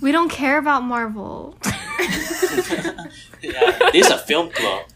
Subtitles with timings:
[0.00, 1.54] We don't care about Marvel.
[3.42, 4.86] yeah, this is a film club.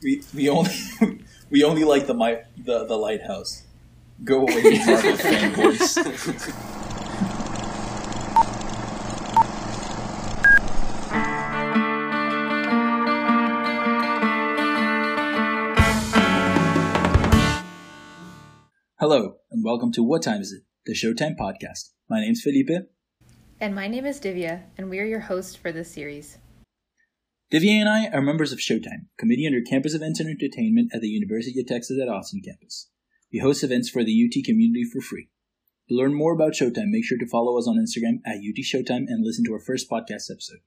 [0.00, 0.70] We we only
[1.50, 3.64] we only like the my the, the lighthouse.
[4.22, 5.98] Go away, you Marvel fanboys.
[19.00, 20.62] Hello, and welcome to What Time Is It?
[20.86, 21.90] The Showtime podcast.
[22.08, 22.86] My name's Felipe.
[23.60, 26.38] And my name is Divya, and we are your hosts for this series.
[27.52, 31.08] Divya and I are members of Showtime, committee under Campus Events and Entertainment at the
[31.08, 32.90] University of Texas at Austin campus.
[33.32, 35.28] We host events for the UT community for free.
[35.88, 39.04] To learn more about Showtime, make sure to follow us on Instagram at UT Showtime
[39.06, 40.58] and listen to our first podcast episode.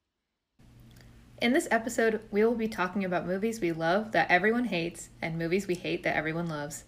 [1.41, 5.37] In this episode, we will be talking about movies we love that everyone hates and
[5.37, 6.85] movies we hate that everyone loves.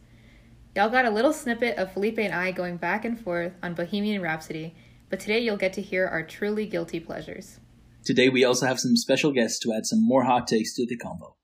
[0.76, 4.22] Y'all got a little snippet of Felipe and I going back and forth on Bohemian
[4.22, 4.76] Rhapsody,
[5.10, 7.60] but today you'll get to hear our truly guilty pleasures.
[8.06, 10.98] Today we also have some special guests to add some more hot takes to the
[10.98, 11.36] convo.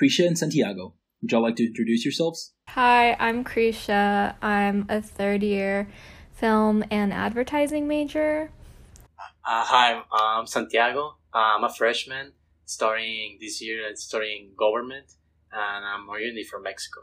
[0.00, 2.54] Krisha and Santiago, would y'all like to introduce yourselves?
[2.68, 4.34] Hi, I'm Krisha.
[4.42, 5.88] I'm a third year
[6.32, 8.50] film and advertising major.
[9.46, 11.16] Uh, hi, I'm Santiago.
[11.34, 12.32] I'm a freshman
[12.64, 15.12] studying this year and studying government,
[15.52, 17.00] and I'm originally from Mexico.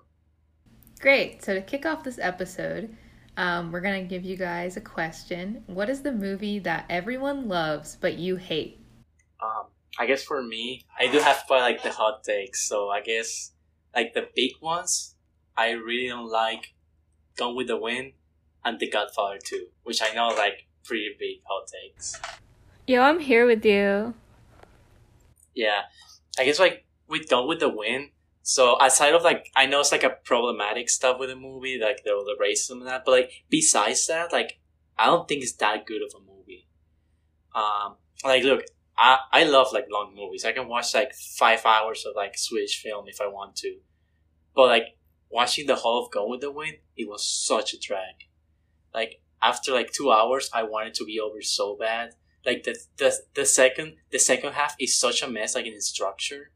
[0.99, 1.43] Great.
[1.43, 2.95] So to kick off this episode,
[3.37, 5.63] um, we're gonna give you guys a question.
[5.67, 8.79] What is the movie that everyone loves but you hate?
[9.41, 9.67] Um,
[9.99, 12.67] I guess for me, I do have quite like the hot takes.
[12.67, 13.51] So I guess
[13.95, 15.15] like the big ones,
[15.55, 16.73] I really don't like
[17.37, 18.13] Gone with the Wind
[18.65, 22.19] and The Godfather 2, which I know like pretty big hot takes.
[22.87, 24.15] Yo, I'm here with you.
[25.53, 25.81] Yeah,
[26.39, 28.09] I guess like with Gone with the Wind.
[28.49, 32.05] So aside of like, I know it's like a problematic stuff with the movie, like
[32.05, 34.61] the the racism and that, but like besides that, like
[34.97, 36.65] I don't think it's that good of a movie.
[37.53, 38.63] Um, like look,
[38.97, 40.45] I I love like long movies.
[40.45, 43.79] I can watch like five hours of like Swedish film if I want to,
[44.55, 44.97] but like
[45.29, 48.29] watching the whole of Gone with the Wind, it was such a drag.
[48.93, 52.11] Like after like two hours, I wanted to be over so bad.
[52.45, 55.89] Like the the the second the second half is such a mess, like in its
[55.89, 56.51] structure.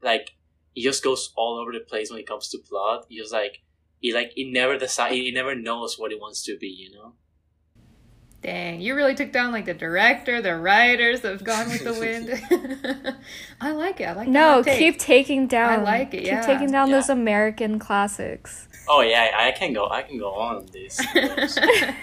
[0.00, 0.36] Like
[0.74, 3.06] it just goes all over the place when it comes to plot.
[3.10, 3.58] It just like
[4.00, 7.14] he like he never decide he never knows what he wants to be, you know?
[8.42, 12.30] Dang, you really took down like the director, the writers of Gone with the Wind.
[13.60, 14.04] I like it.
[14.04, 14.78] I like the No, take.
[14.78, 15.80] keep taking down.
[15.80, 16.40] I like it, Keep yeah.
[16.46, 16.96] taking down Yeah.
[16.96, 18.66] those American classics.
[18.88, 20.98] Oh yeah, I, I can go I can go on on this.
[21.14, 21.94] and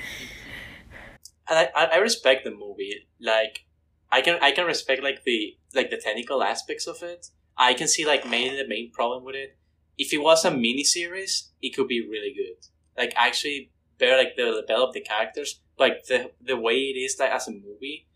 [1.50, 3.08] I, I I respect the movie.
[3.20, 3.66] Like
[4.12, 7.28] I can I can respect like the like the technical aspects of it.
[7.58, 9.58] I can see like mainly the main problem with it.
[9.98, 12.68] If it was a mini series, it could be really good.
[12.98, 15.60] Like actually better like the develop the characters.
[15.80, 18.08] Like the the way it is like as a movie,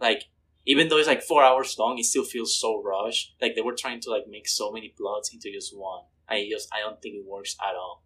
[0.00, 0.24] like
[0.66, 3.34] even though it's like four hours long, it still feels so rushed.
[3.40, 6.02] Like they were trying to like make so many plots into just one.
[6.28, 8.02] I just I don't think it works at all.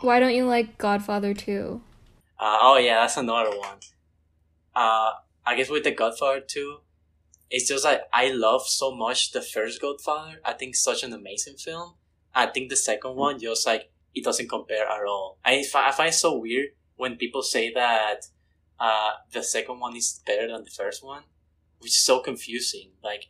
[0.00, 1.80] Why don't you like Godfather 2?
[2.38, 3.78] Uh, oh yeah, that's another one.
[4.74, 5.12] Uh,
[5.44, 6.78] I guess with the Godfather too,
[7.50, 10.40] it's just like I love so much the first Godfather.
[10.44, 11.94] I think it's such an amazing film.
[12.34, 15.38] I think the second one just like it doesn't compare at all.
[15.44, 18.26] I I find it so weird when people say that
[18.78, 21.22] uh, the second one is better than the first one,
[21.78, 22.90] which is so confusing.
[23.02, 23.26] Like,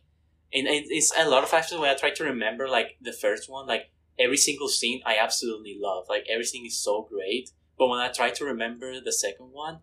[0.53, 3.49] and, and it's a lot of actually when I try to remember like the first
[3.49, 6.05] one, like every single scene I absolutely love.
[6.09, 7.51] Like everything is so great.
[7.77, 9.79] But when I try to remember the second one,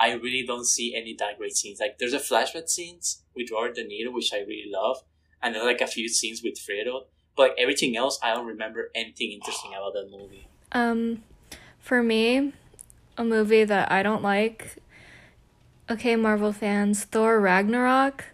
[0.00, 1.78] I really don't see any that great scenes.
[1.78, 5.02] Like there's a flashback scenes with Robert De Niro, which I really love,
[5.42, 7.02] and there's like a few scenes with Fredo.
[7.36, 10.48] But like everything else, I don't remember anything interesting about that movie.
[10.72, 11.22] Um,
[11.78, 12.54] for me,
[13.18, 14.76] a movie that I don't like.
[15.90, 18.24] Okay, Marvel fans, Thor Ragnarok.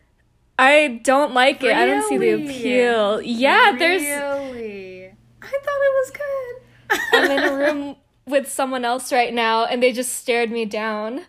[0.59, 1.75] I don't like it.
[1.75, 3.21] I don't see the appeal.
[3.21, 4.03] Yeah, there's.
[4.03, 5.13] Really?
[5.43, 7.01] I thought it was good.
[7.13, 11.23] I'm in a room with someone else right now, and they just stared me down.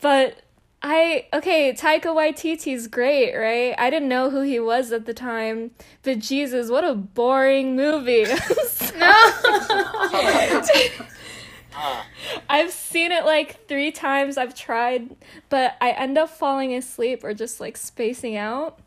[0.00, 0.42] But
[0.82, 3.74] I okay, Taika Waititi's great, right?
[3.78, 5.70] I didn't know who he was at the time,
[6.02, 8.26] but Jesus, what a boring movie.
[9.04, 10.62] Ah,
[12.48, 14.36] I've seen it like three times.
[14.36, 15.16] I've tried,
[15.48, 18.78] but I end up falling asleep or just like spacing out.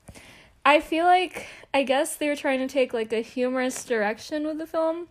[0.63, 4.59] I feel like I guess they were trying to take like a humorous direction with
[4.59, 5.07] the film.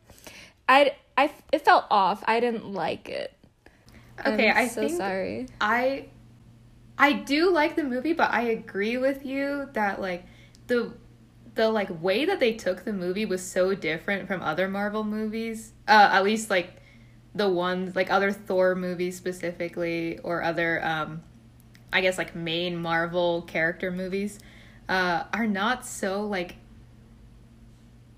[0.69, 2.23] I I it felt off.
[2.27, 3.33] I didn't like it.
[4.27, 5.49] Okay, I'm I so think sorry.
[5.61, 6.07] I
[6.99, 10.25] I do like the movie, but I agree with you that like
[10.67, 10.93] the
[11.55, 15.73] the like way that they took the movie was so different from other Marvel movies.
[15.89, 16.77] Uh at least like
[17.35, 21.23] the ones like other Thor movies specifically or other um
[21.93, 24.39] I guess like main Marvel character movies
[24.89, 26.57] uh, are not so like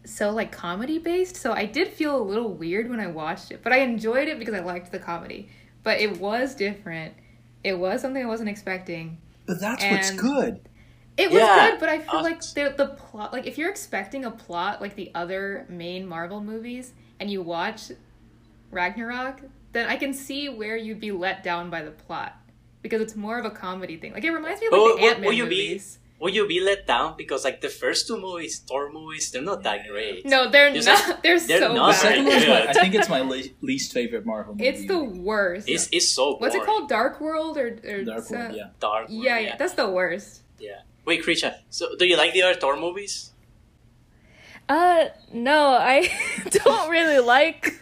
[0.06, 1.36] so like comedy based.
[1.36, 4.38] So I did feel a little weird when I watched it, but I enjoyed it
[4.38, 5.48] because I liked the comedy.
[5.82, 7.14] But it was different.
[7.62, 9.18] It was something I wasn't expecting.
[9.46, 10.60] But that's what's good.
[11.16, 13.70] It was Yeah, good, but I feel uh, like the the plot like if you're
[13.70, 17.90] expecting a plot like the other main Marvel movies and you watch
[18.70, 19.40] Ragnarok,
[19.72, 22.34] then I can see where you'd be let down by the plot.
[22.82, 24.12] Because it's more of a comedy thing.
[24.12, 25.98] Like it reminds me of like But the will- will Ant Man you be- movies.
[26.18, 29.62] Will you be let down because like the first two movies, Thor movies, they're not
[29.64, 30.24] that great.
[30.24, 31.06] No, they're It's not.
[31.08, 32.00] like- they're, they're so not The bad.
[32.00, 32.70] second very one's my.
[32.70, 34.66] I think it's my le- least favorite Marvel movie.
[34.66, 35.68] It's the worst.
[35.68, 36.40] It's it's so Boring.
[36.40, 36.88] What's it called?
[36.88, 38.68] Dark World or, or Dark World, yeah.
[38.80, 39.08] Dark.
[39.10, 40.40] World, yeah, yeah, that's the worst.
[40.58, 40.80] yeah.
[41.04, 41.58] Wait, Krisha.
[41.70, 43.30] So, do you like the other Thor movies?
[44.68, 46.10] Uh, no, I
[46.50, 47.72] don't really like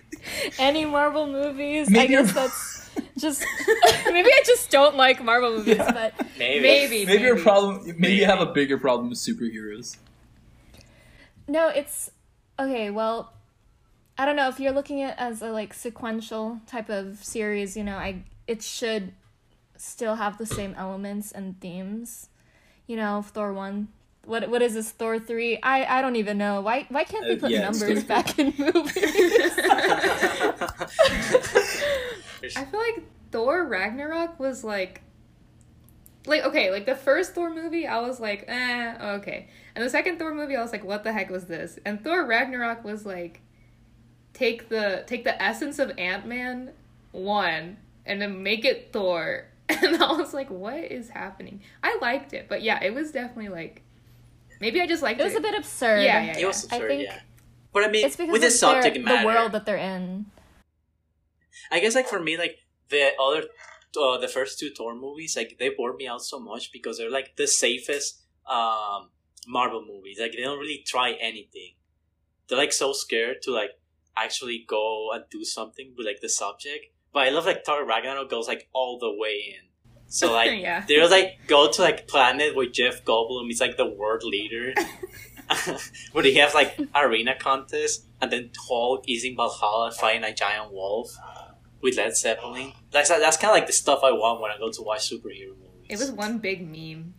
[0.59, 1.89] any Marvel movies.
[1.89, 2.74] I Maybe guess that's
[3.19, 3.45] just
[4.07, 5.93] maybe I just don't like Marvel movies, Yeah.
[5.93, 6.63] but Maybe.
[6.63, 7.07] Maybe.
[7.07, 7.85] Maybe your problem.
[7.99, 9.97] Maybe you have a bigger problem with superheroes.
[11.49, 12.11] no, it's
[12.59, 12.91] okay.
[12.91, 13.33] Well,
[14.19, 17.77] I don't know if you're looking at it as a like sequential type of series.
[17.77, 19.13] You know, I it should
[19.77, 22.29] still have the same elements and themes.
[22.87, 23.89] You know, Thor one.
[24.25, 25.59] What what is this Thor three?
[25.63, 26.61] I I don't even know.
[26.63, 28.95] Why why can't they Uh, put yeah, numbers back in movies?
[32.57, 35.03] I feel like Thor Ragnarok was like
[36.27, 39.49] like okay, like the first Thor movie I was like, eh, okay.
[39.75, 41.79] And the second Thor movie I was like, what the heck was this?
[41.85, 43.41] And Thor Ragnarok was like
[44.33, 46.71] take the take the essence of Ant-Man
[47.13, 47.77] 1
[48.07, 49.47] and then make it Thor.
[49.69, 51.63] And I was like, what is happening?
[51.83, 53.81] I liked it, but yeah, it was definitely like
[54.61, 55.27] maybe I just liked it it.
[55.27, 56.03] was a bit absurd.
[56.05, 57.21] Yeah, yeah, It was I absurd, think yeah.
[57.73, 60.27] But I mean, It's because with the of their, subject the world that they're in.
[61.71, 62.59] I guess like for me, like
[62.89, 63.45] the other,
[64.01, 67.11] uh, the first two Thor movies, like they bore me out so much because they're
[67.11, 69.11] like the safest um
[69.47, 70.19] Marvel movies.
[70.21, 71.75] Like they don't really try anything.
[72.49, 73.71] They're like so scared to like
[74.17, 76.87] actually go and do something with like the subject.
[77.13, 79.69] But I love like Thor Ragnarok goes like all the way in.
[80.09, 80.85] So like yeah.
[80.87, 84.75] they're like go to like planet where Jeff Goldblum is like the world leader.
[86.13, 90.73] where he has like arena contest and then Hulk is in Valhalla fighting a giant
[90.73, 91.15] wolf
[91.85, 92.73] with Led Zeppelin.
[92.91, 95.51] That's that's kind of like the stuff I want when I go to watch superhero
[95.51, 95.87] movies.
[95.89, 97.13] It was one big meme.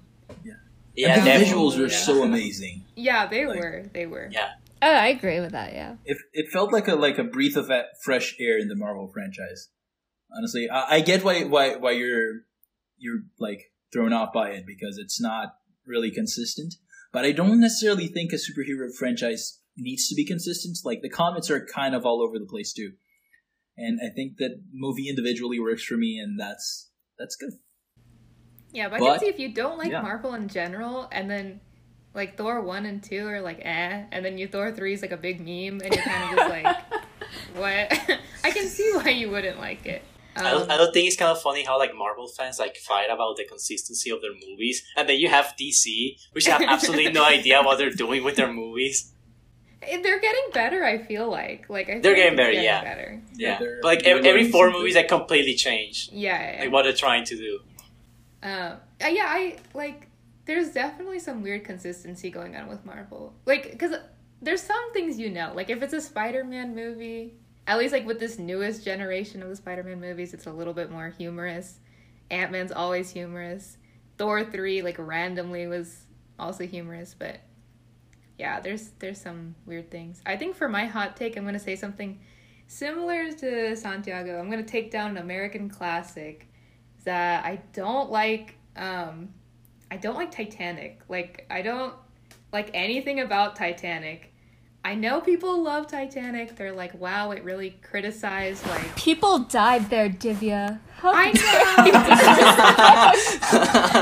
[0.95, 1.97] yeah, and the visuals were yeah.
[1.97, 2.83] so amazing.
[2.95, 3.85] Yeah, they Like- were.
[3.93, 4.27] They were.
[4.31, 4.49] Yeah.
[4.81, 5.73] Oh, I agree with that.
[5.73, 5.95] Yeah.
[6.03, 7.71] It it felt like a like a breath of
[8.03, 9.69] fresh air in the Marvel franchise.
[10.35, 12.41] Honestly, I, I get why why why you're
[12.97, 16.75] you're like thrown off by it because it's not really consistent.
[17.13, 20.77] But I don't necessarily think a superhero franchise needs to be consistent.
[20.83, 22.91] Like the comics are kind of all over the place too,
[23.77, 27.53] and I think that movie individually works for me, and that's that's good.
[28.71, 30.01] Yeah, but, I can see if you don't like yeah.
[30.01, 31.61] Marvel in general, and then
[32.13, 35.11] like Thor one and two are like eh, and then you Thor three is like
[35.11, 36.77] a big meme, and you're kind of just like,
[37.55, 38.19] what?
[38.43, 40.03] I can see why you wouldn't like it.
[40.35, 42.75] I don't, Um, I don't think it's kind of funny how like Marvel fans like
[42.77, 47.11] fight about the consistency of their movies, and then you have DC, which have absolutely
[47.11, 49.13] no idea what they're doing with their movies.
[49.87, 50.83] Eh, they're getting better.
[50.83, 52.83] I feel like like I They're like getting it's better, yeah.
[52.83, 53.21] better.
[53.35, 56.61] Yeah, they're- but like they're every, every four movies, like completely change Yeah, yeah, yeah.
[56.63, 57.59] like what they're trying to do.
[58.43, 58.73] Um,
[59.03, 60.07] uh, yeah, I like.
[60.45, 63.33] There's definitely some weird consistency going on with Marvel.
[63.47, 63.95] Like, because
[64.43, 65.51] there's some things you know.
[65.55, 67.33] Like, if it's a Spider-Man movie,
[67.65, 70.91] at least like with this newest generation of the Spider-Man movies, it's a little bit
[70.91, 71.79] more humorous.
[72.29, 73.77] Ant Man's always humorous.
[74.19, 76.05] Thor three like randomly was
[76.37, 77.39] also humorous, but
[78.37, 80.21] yeah, there's there's some weird things.
[80.25, 82.19] I think for my hot take, I'm gonna say something
[82.67, 84.39] similar to Santiago.
[84.39, 86.47] I'm gonna take down an American classic
[87.05, 88.55] that I don't like.
[88.75, 89.29] Um,
[89.89, 90.99] I don't like Titanic.
[91.07, 91.93] Like I don't
[92.51, 94.33] like anything about Titanic.
[94.83, 96.55] I know people love Titanic.
[96.55, 100.79] They're like, wow, it really criticized like People died there, Divya.
[101.05, 101.31] How I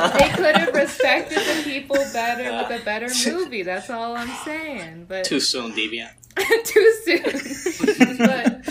[0.10, 0.17] know.
[0.17, 3.63] they could have respected the people better with a better movie.
[3.63, 5.07] That's all I'm saying.
[5.10, 6.13] But Too soon, Deviant.
[6.63, 8.17] too soon.
[8.17, 8.63] but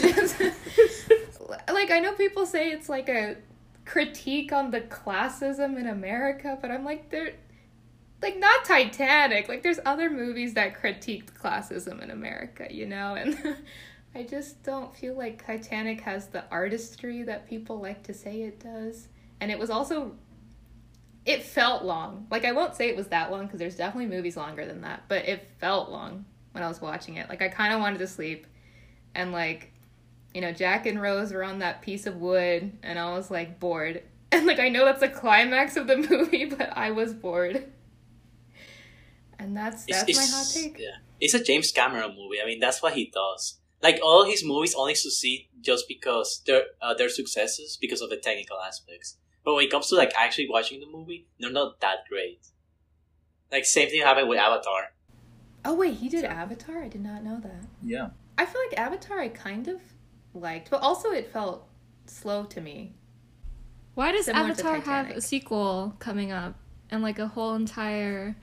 [0.00, 0.40] just,
[1.72, 3.36] like I know people say it's like a
[3.84, 7.34] critique on the classism in America, but I'm like they're
[8.22, 9.50] like not Titanic.
[9.50, 13.36] Like there's other movies that critiqued classism in America, you know, and
[14.16, 18.60] I just don't feel like Titanic has the artistry that people like to say it
[18.60, 19.08] does.
[19.40, 20.12] And it was also
[21.26, 22.26] it felt long.
[22.30, 25.02] Like I won't say it was that long because there's definitely movies longer than that,
[25.08, 27.28] but it felt long when I was watching it.
[27.28, 28.46] Like I kind of wanted to sleep,
[29.14, 29.72] and like,
[30.32, 33.60] you know, Jack and Rose were on that piece of wood, and I was like
[33.60, 34.02] bored.
[34.32, 37.70] And like I know that's the climax of the movie, but I was bored.
[39.38, 40.78] And that's It's- that's my it's- hot take.
[40.78, 42.40] Yeah, it's a James Cameron movie.
[42.42, 43.58] I mean, that's what he does.
[43.86, 48.16] Like all his movies only succeed just because they're uh, they're successes because of the
[48.16, 49.16] technical aspects.
[49.44, 52.40] But when it comes to like actually watching the movie, they're not that great.
[53.52, 54.82] Like same thing happened with Avatar.
[55.64, 56.82] Oh wait, he did Avatar?
[56.82, 57.62] I did not know that.
[57.80, 58.08] Yeah.
[58.36, 59.80] I feel like Avatar I kind of
[60.34, 61.68] liked, but also it felt
[62.06, 62.94] slow to me.
[63.94, 66.56] Why does Similar Avatar have a sequel coming up
[66.90, 68.36] and like a whole entire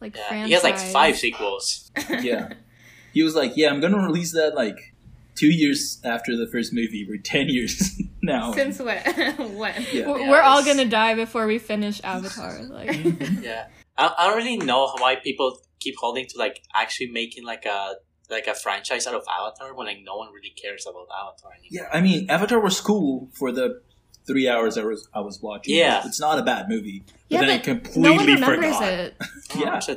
[0.00, 0.48] like Yeah, franchise?
[0.48, 1.90] he has like five sequels.
[2.20, 2.54] Yeah.
[3.12, 4.94] He was like, "Yeah, I'm gonna release that like
[5.34, 7.06] two years after the first movie.
[7.08, 8.98] We're ten years now." Since when?
[9.56, 9.86] when?
[9.92, 10.08] Yeah.
[10.08, 12.58] We're, Yeah, we're all gonna die before we finish Avatar.
[12.68, 13.42] Like, mm-hmm.
[13.42, 17.64] Yeah, I, I don't really know why people keep holding to like actually making like
[17.64, 17.94] a
[18.30, 21.68] like a franchise out of Avatar when like no one really cares about Avatar anymore.
[21.70, 23.80] Yeah, I mean, Avatar was cool for the
[24.26, 25.74] three hours I was I was watching.
[25.74, 26.02] Yeah.
[26.06, 27.04] it's not a bad movie.
[27.06, 28.92] But yeah, then I but completely no one remembers forgot.
[28.92, 29.16] it.
[29.56, 29.80] Yeah.
[29.88, 29.96] Oh,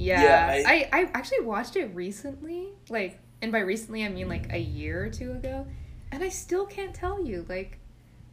[0.00, 4.28] So- Yeah, Yeah, I, I actually watched it recently, like, and by recently I mean
[4.28, 5.66] like a year or two ago,
[6.12, 7.78] and I still can't tell you like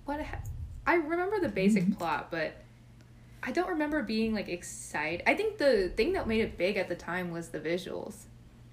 [0.06, 0.22] what.
[0.22, 0.40] Ha-
[0.86, 1.94] I remember the basic Mm-hmm.
[1.94, 2.54] plot, but
[3.44, 5.24] I don't remember being like excited.
[5.28, 8.16] I think the thing that made it big at the time was the visuals.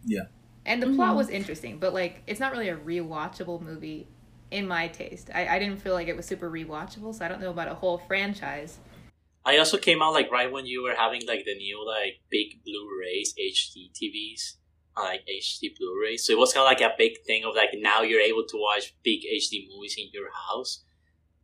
[0.06, 0.24] Yeah.
[0.66, 1.16] and the plot Mhm.
[1.16, 4.06] was interesting, but like it's not really a rewatchable movie
[4.50, 5.28] in my taste.
[5.34, 7.74] I, I didn't feel like it was super rewatchable, so I don't know about a
[7.74, 8.78] whole franchise.
[9.46, 12.64] I also came out like right when you were having like the new like big
[12.64, 14.54] Blu-rays, HD TVs,
[14.96, 16.26] like HD Blu-rays.
[16.26, 18.56] So it was kind of like a big thing of like now you're able to
[18.56, 20.84] watch big HD movies in your house.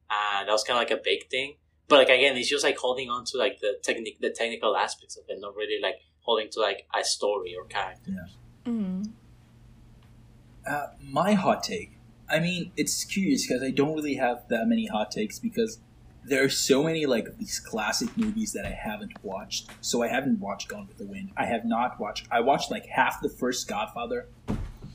[0.08, 1.56] Uh, that was kind of like a big thing.
[1.88, 5.16] But like again, it's just like holding on to like the technique, the technical aspects
[5.16, 8.12] of it, not really like holding to like a story or character.
[8.64, 9.10] Mm.
[10.66, 11.98] Uh, my hot take.
[12.28, 15.80] I mean, it's curious because I don't really have that many hot takes because
[16.24, 19.70] there are so many like these classic movies that I haven't watched.
[19.80, 21.30] So I haven't watched Gone with the Wind.
[21.36, 22.26] I have not watched.
[22.30, 24.26] I watched like half the first Godfather,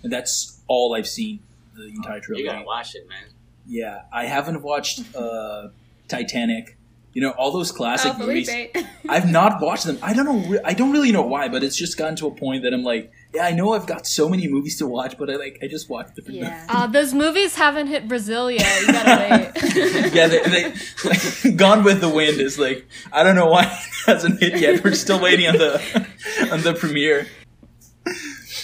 [0.04, 1.40] and that's all I've seen
[1.76, 2.46] the entire You trilogy.
[2.48, 3.26] gotta watch it, man.
[3.68, 5.70] Yeah, I haven't watched uh,
[6.08, 6.78] Titanic.
[7.14, 8.50] You know all those classic oh, movies.
[9.10, 9.98] I've not watched them.
[10.04, 10.50] I don't know.
[10.50, 12.84] re- I don't really know why, but it's just gotten to a point that I'm
[12.84, 15.68] like, yeah, I know I've got so many movies to watch, but I like I
[15.68, 16.40] just watch different.
[16.40, 16.66] Yeah.
[16.70, 18.82] Uh, those movies haven't hit Brazil yet.
[18.82, 20.14] You gotta wait.
[20.14, 20.74] yeah, they, they
[21.04, 24.84] like, Gone with the Wind is like I don't know why it hasn't hit yet.
[24.84, 26.08] We're still waiting on the
[26.52, 27.28] on the premiere.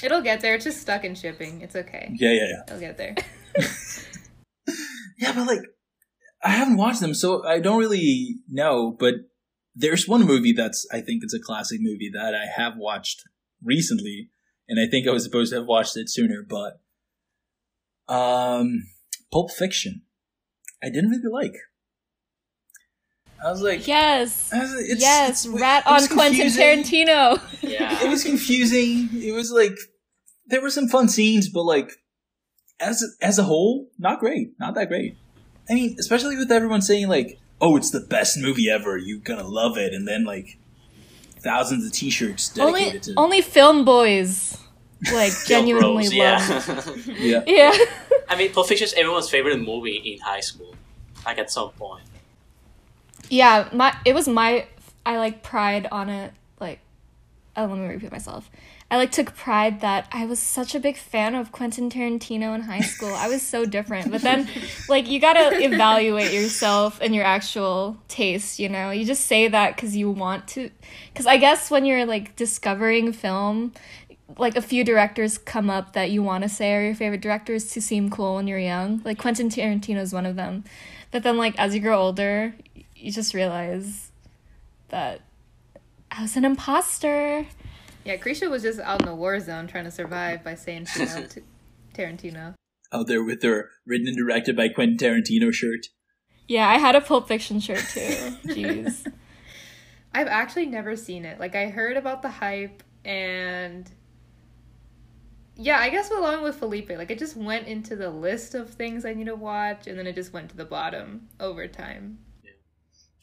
[0.03, 0.55] It'll get there.
[0.55, 1.61] It's just stuck in shipping.
[1.61, 2.11] It's okay.
[2.15, 2.63] Yeah, yeah, yeah.
[2.67, 3.15] It'll get there.
[5.17, 5.61] Yeah, but like
[6.43, 8.95] I haven't watched them, so I don't really know.
[8.97, 9.15] But
[9.75, 13.23] there's one movie that's I think it's a classic movie that I have watched
[13.63, 14.29] recently,
[14.71, 16.79] and I think I was supposed to have watched it sooner, but
[18.07, 18.87] um,
[19.29, 20.03] Pulp Fiction,
[20.81, 21.55] I didn't really like.
[23.43, 26.47] I was like, yes, was like, it's, yes, it's- rat it was on Quentin.
[26.47, 27.41] Tarantino.
[27.61, 28.01] Yeah.
[28.01, 29.09] It was confusing.
[29.13, 29.75] It was like
[30.47, 31.91] there were some fun scenes, but like
[32.79, 35.17] as as a whole, not great, not that great.
[35.69, 38.97] I mean, especially with everyone saying like, "Oh, it's the best movie ever.
[38.97, 40.57] You're gonna love it," and then like
[41.41, 44.57] thousands of T-shirts dedicated only, to only film boys
[45.11, 47.07] like genuinely Bros, love.
[47.17, 47.43] yeah.
[47.47, 47.71] yeah.
[47.73, 47.85] Yeah.
[48.29, 50.75] I mean, Pulp Fiction is everyone's favorite movie in high school.
[51.25, 52.03] Like at some point.
[53.29, 54.67] Yeah, my it was my
[55.05, 56.33] I like pride on it.
[56.59, 56.79] Like,
[57.55, 58.49] oh, let me repeat myself.
[58.91, 62.59] I like took pride that I was such a big fan of Quentin Tarantino in
[62.59, 63.13] high school.
[63.15, 64.49] I was so different, but then
[64.89, 68.59] like you gotta evaluate yourself and your actual taste.
[68.59, 70.69] You know, you just say that because you want to.
[71.13, 73.71] Because I guess when you're like discovering film,
[74.37, 77.71] like a few directors come up that you want to say are your favorite directors
[77.71, 79.01] to seem cool when you're young.
[79.05, 80.65] Like Quentin Tarantino is one of them.
[81.11, 82.55] But then like as you grow older,
[82.93, 84.11] you just realize
[84.89, 85.21] that
[86.11, 87.45] I was an imposter.
[88.03, 91.05] Yeah, Krisha was just out in the war zone trying to survive by saying she
[91.05, 91.39] loved
[91.93, 92.55] Tarantino.
[92.91, 95.87] Out there with their written and directed by Quentin Tarantino shirt.
[96.47, 97.99] Yeah, I had a Pulp Fiction shirt too.
[98.45, 99.05] Jeez.
[100.13, 101.39] I've actually never seen it.
[101.39, 103.89] Like I heard about the hype and
[105.55, 109.05] yeah, I guess along with Felipe, like it just went into the list of things
[109.05, 112.17] I need to watch and then it just went to the bottom over time.
[112.43, 112.51] Yeah.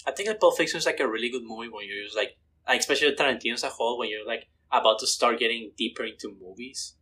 [0.06, 2.37] I think that Pulp Fiction is like a really good movie when you're just like,
[2.66, 6.34] like especially Tarantino as a whole, when you're like about to start getting deeper into
[6.40, 6.94] movies,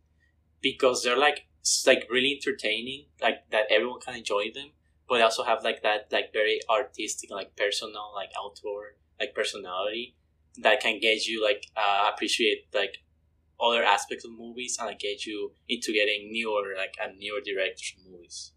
[0.61, 1.47] because they're like
[1.85, 4.71] like really entertaining, like that everyone can enjoy them,
[5.07, 10.15] but they also have like that like very artistic, like personal, like outward, like personality
[10.61, 12.97] that can get you like uh, appreciate like
[13.61, 17.95] other aspects of movies and like get you into getting newer like and newer directors
[18.09, 18.51] movies.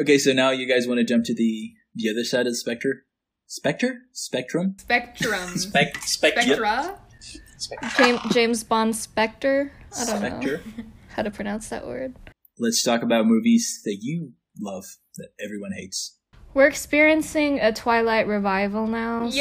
[0.00, 2.56] Okay, so now you guys want to jump to the the other side of the
[2.56, 3.02] spectrum.
[3.46, 4.02] Spectre?
[4.12, 4.76] Spectrum?
[4.78, 5.48] Spectrum.
[5.56, 6.98] Spec, spec, Spectra.
[7.60, 9.72] Spec- James, James Bond Spectre.
[9.98, 10.58] I don't know
[11.08, 12.14] how to pronounce that word.
[12.58, 14.84] Let's talk about movies that you love
[15.16, 16.16] that everyone hates.
[16.54, 19.28] We're experiencing a Twilight revival now.
[19.30, 19.36] So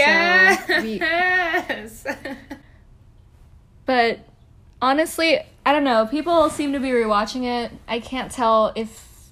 [0.81, 2.05] we, Yes.
[3.85, 4.19] but
[4.81, 6.05] honestly, I don't know.
[6.05, 7.71] People seem to be rewatching it.
[7.87, 9.31] I can't tell if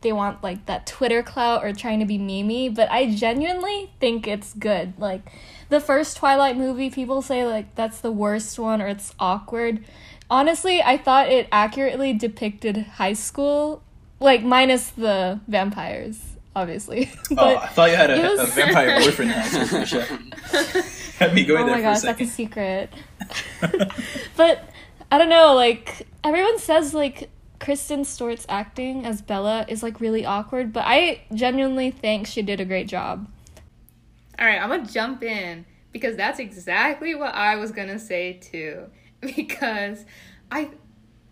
[0.00, 4.26] they want like that Twitter clout or trying to be memey, but I genuinely think
[4.26, 4.94] it's good.
[4.98, 5.30] Like
[5.68, 9.84] the first Twilight movie, people say like that's the worst one or it's awkward.
[10.30, 13.82] Honestly, I thought it accurately depicted high school,
[14.20, 16.20] like minus the vampires,
[16.54, 17.10] obviously.
[17.36, 21.04] oh, I thought you had a, was- a vampire boyfriend now, so Krisha.
[21.18, 22.92] Had me going oh there my for a gosh, that's a secret.
[24.36, 24.70] but
[25.10, 30.24] I don't know, like everyone says like Kristen Stewart's acting as Bella is like really
[30.24, 33.26] awkward, but I genuinely think she did a great job.
[34.38, 38.86] All right, I'm gonna jump in because that's exactly what I was gonna say too.
[39.20, 40.04] Because
[40.48, 40.70] I,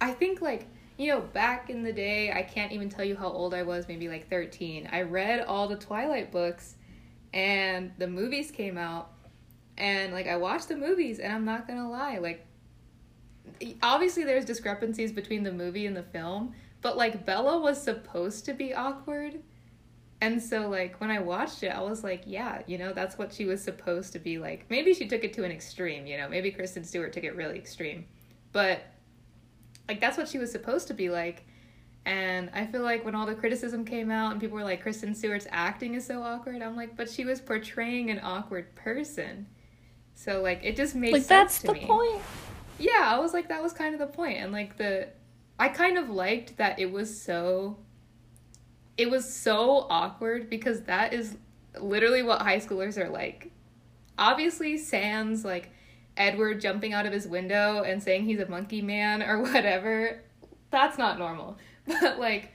[0.00, 0.66] I think like
[0.98, 3.86] you know back in the day, I can't even tell you how old I was.
[3.86, 4.88] Maybe like 13.
[4.90, 6.74] I read all the Twilight books,
[7.32, 9.12] and the movies came out,
[9.78, 12.44] and like I watched the movies, and I'm not gonna lie, like
[13.82, 18.52] obviously there's discrepancies between the movie and the film, but like Bella was supposed to
[18.52, 19.42] be awkward.
[20.20, 23.32] And so like when I watched it, I was like, yeah, you know, that's what
[23.32, 24.66] she was supposed to be like.
[24.70, 27.56] Maybe she took it to an extreme, you know, maybe Kristen Stewart took it really
[27.58, 28.06] extreme.
[28.52, 28.80] But
[29.88, 31.46] like that's what she was supposed to be like.
[32.06, 35.14] And I feel like when all the criticism came out and people were like Kristen
[35.14, 39.46] Stewart's acting is so awkward, I'm like, but she was portraying an awkward person.
[40.14, 42.22] So like it just made Like sense that's to the me point.
[42.78, 45.08] yeah i was like that was kind of the point and like the
[45.58, 47.78] i kind of liked that it was so
[48.96, 51.36] it was so awkward because that is
[51.80, 53.50] literally what high schoolers are like.
[54.18, 55.70] Obviously sans like
[56.16, 60.22] edward jumping out of his window and saying he's a monkey man or whatever
[60.70, 61.58] that's not normal.
[62.00, 62.52] But like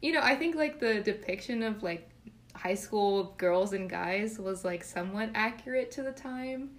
[0.00, 2.08] you know i think like the depiction of like
[2.54, 6.70] high school girls and guys was like somewhat accurate to the time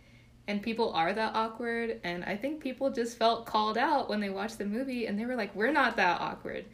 [0.47, 4.29] and people are that awkward and i think people just felt called out when they
[4.29, 6.65] watched the movie and they were like we're not that awkward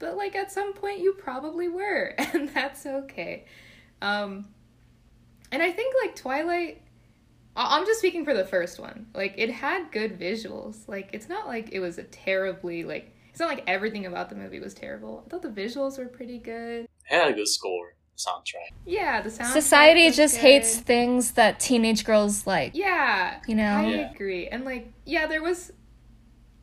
[0.00, 3.44] but like at some point you probably were and that's okay
[4.02, 4.46] um
[5.52, 6.82] and i think like twilight
[7.56, 11.28] I- i'm just speaking for the first one like it had good visuals like it's
[11.28, 14.74] not like it was a terribly like it's not like everything about the movie was
[14.74, 18.74] terrible i thought the visuals were pretty good It had a good score soundtrack.
[18.84, 22.72] yeah the sound Society just hates things that teenage girls like.
[22.74, 23.40] Yeah.
[23.48, 23.76] You know?
[23.78, 24.10] I Yeah.
[24.10, 24.46] agree.
[24.48, 25.72] And like yeah, there was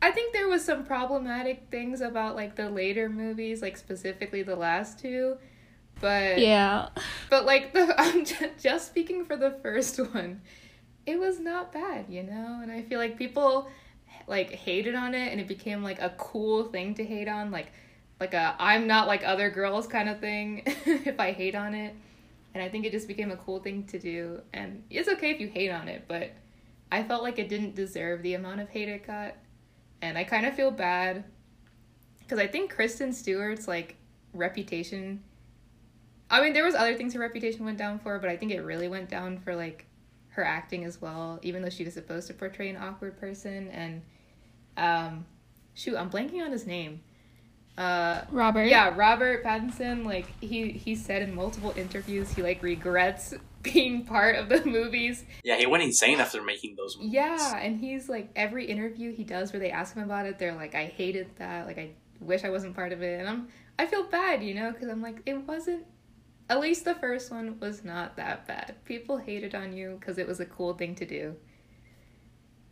[0.00, 4.56] I think there was some problematic things about like the later movies, like specifically the
[4.56, 5.36] last two.
[6.00, 6.90] But Yeah.
[7.30, 10.40] but like the I'm ju- just speaking for the first one.
[11.06, 12.60] It was not bad, you know?
[12.62, 13.68] And I feel like people
[14.26, 17.72] like hated on it and it became like a cool thing to hate on like
[18.20, 21.94] like a I'm not like other girls kind of thing if I hate on it.
[22.54, 24.40] And I think it just became a cool thing to do.
[24.52, 26.30] And it's okay if you hate on it, but
[26.90, 29.34] I felt like it didn't deserve the amount of hate it got.
[30.00, 31.24] And I kind of feel bad
[32.20, 33.96] because I think Kristen Stewart's like
[34.32, 35.22] reputation.
[36.30, 38.60] I mean, there was other things her reputation went down for, but I think it
[38.60, 39.86] really went down for like
[40.30, 41.38] her acting as well.
[41.42, 44.02] Even though she was supposed to portray an awkward person, and
[44.76, 45.26] um,
[45.74, 47.00] shoot, I'm blanking on his name.
[47.78, 48.64] Uh, Robert.
[48.64, 54.36] yeah, Robert Pattinson, like he he said in multiple interviews, he like regrets being part
[54.36, 55.24] of the movies.
[55.44, 57.12] Yeah, he went insane after making those movies.
[57.12, 60.54] Yeah, and he's like every interview he does where they ask him about it, they're
[60.54, 61.90] like, I hated that, like I
[62.20, 65.02] wish I wasn't part of it, and I'm I feel bad, you know, because I'm
[65.02, 65.84] like it wasn't.
[66.50, 68.74] At least the first one was not that bad.
[68.86, 71.36] People hated on you because it was a cool thing to do.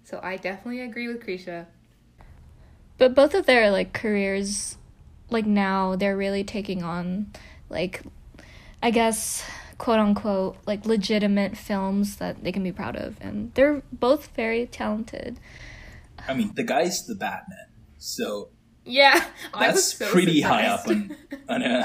[0.04, 1.66] So I definitely agree with Krisha.
[2.96, 4.78] But both of their like careers
[5.30, 7.32] like now they're really taking on
[7.68, 8.02] like
[8.82, 9.44] I guess
[9.78, 14.66] quote unquote like legitimate films that they can be proud of and they're both very
[14.66, 15.38] talented.
[16.28, 18.50] I mean, the guy's the Batman, so
[18.84, 21.16] Yeah, I was that's so pretty high up on,
[21.48, 21.84] on a.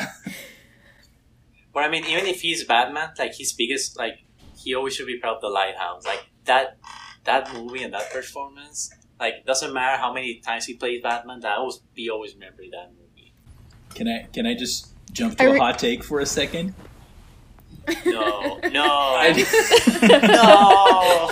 [1.73, 4.23] But I mean, even if he's Batman, like his biggest, like
[4.57, 6.05] he always should be proud of the Lighthouse.
[6.05, 6.77] Like that,
[7.25, 8.91] that movie and that performance.
[9.19, 12.89] Like doesn't matter how many times he plays Batman, that will be always remember that
[12.89, 13.33] movie.
[13.93, 16.73] Can I can I just jump to I a re- hot take for a second?
[18.05, 18.85] No, no,
[19.17, 19.33] I
[20.01, 21.31] no,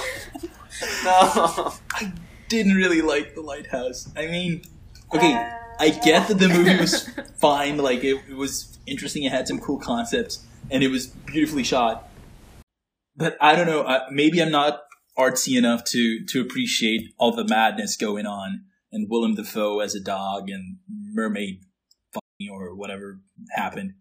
[1.03, 1.73] no.
[1.93, 2.13] I
[2.47, 4.09] didn't really like the lighthouse.
[4.15, 4.63] I mean,
[5.13, 5.33] okay,
[5.79, 7.07] I get that the movie was
[7.37, 7.77] fine.
[7.77, 9.23] Like it, it was interesting.
[9.23, 12.09] It had some cool concepts, and it was beautifully shot.
[13.15, 13.81] But I don't know.
[13.81, 14.81] Uh, maybe I'm not
[15.17, 19.99] artsy enough to to appreciate all the madness going on, and Willem Dafoe as a
[19.99, 21.61] dog, and mermaid
[22.13, 23.19] fucking or whatever
[23.55, 23.93] happened.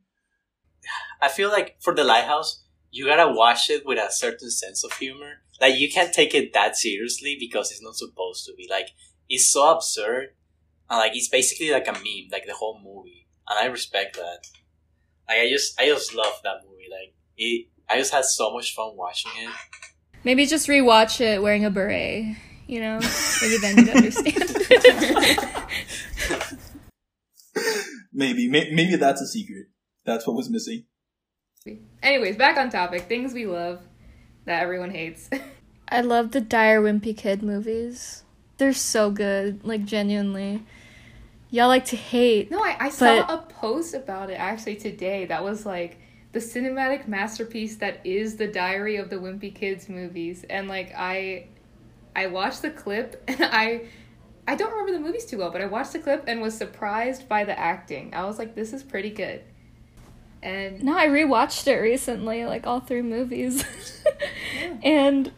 [1.20, 4.92] I feel like for the lighthouse, you gotta watch it with a certain sense of
[4.92, 5.42] humor.
[5.60, 8.68] Like you can't take it that seriously because it's not supposed to be.
[8.70, 8.90] Like
[9.28, 10.34] it's so absurd,
[10.88, 13.26] and like it's basically like a meme, like the whole movie.
[13.48, 14.40] And I respect that.
[15.28, 16.86] Like I just, I just love that movie.
[16.90, 19.50] Like it, I just had so much fun watching it.
[20.24, 22.36] Maybe just rewatch it wearing a beret.
[22.66, 23.00] You know,
[23.40, 24.44] maybe then you'd understand.
[28.18, 29.66] Maybe, maybe that's a secret.
[30.08, 30.84] That's what was missing.
[32.02, 33.02] Anyways, back on topic.
[33.02, 33.80] Things we love
[34.46, 35.28] that everyone hates.
[35.90, 38.24] I love the Dire Wimpy Kid movies.
[38.56, 40.64] They're so good, like genuinely.
[41.50, 42.50] Y'all like to hate.
[42.50, 45.98] No, I, I saw a post about it actually today that was like
[46.32, 51.48] the cinematic masterpiece that is the Diary of the Wimpy Kids movies, and like I,
[52.16, 53.82] I watched the clip and I,
[54.46, 57.28] I don't remember the movies too well, but I watched the clip and was surprised
[57.28, 58.14] by the acting.
[58.14, 59.42] I was like, this is pretty good,
[60.42, 63.64] and No, I rewatched it recently, like all three movies.
[64.82, 65.32] and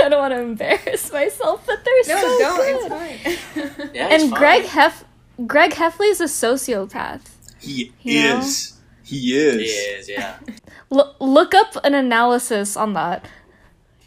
[0.00, 2.56] I don't want to embarrass myself, but they're no, so don't.
[2.56, 2.92] good.
[3.24, 3.90] It's fine.
[3.94, 4.38] Yeah, it's and fine.
[4.40, 5.04] Greg Hef
[5.46, 7.20] Greg Heffley's a sociopath.
[7.60, 8.38] He You know?
[8.40, 8.78] is.
[9.04, 9.54] He is.
[9.60, 10.38] He is, yeah.
[10.92, 13.24] L- look up an analysis on that.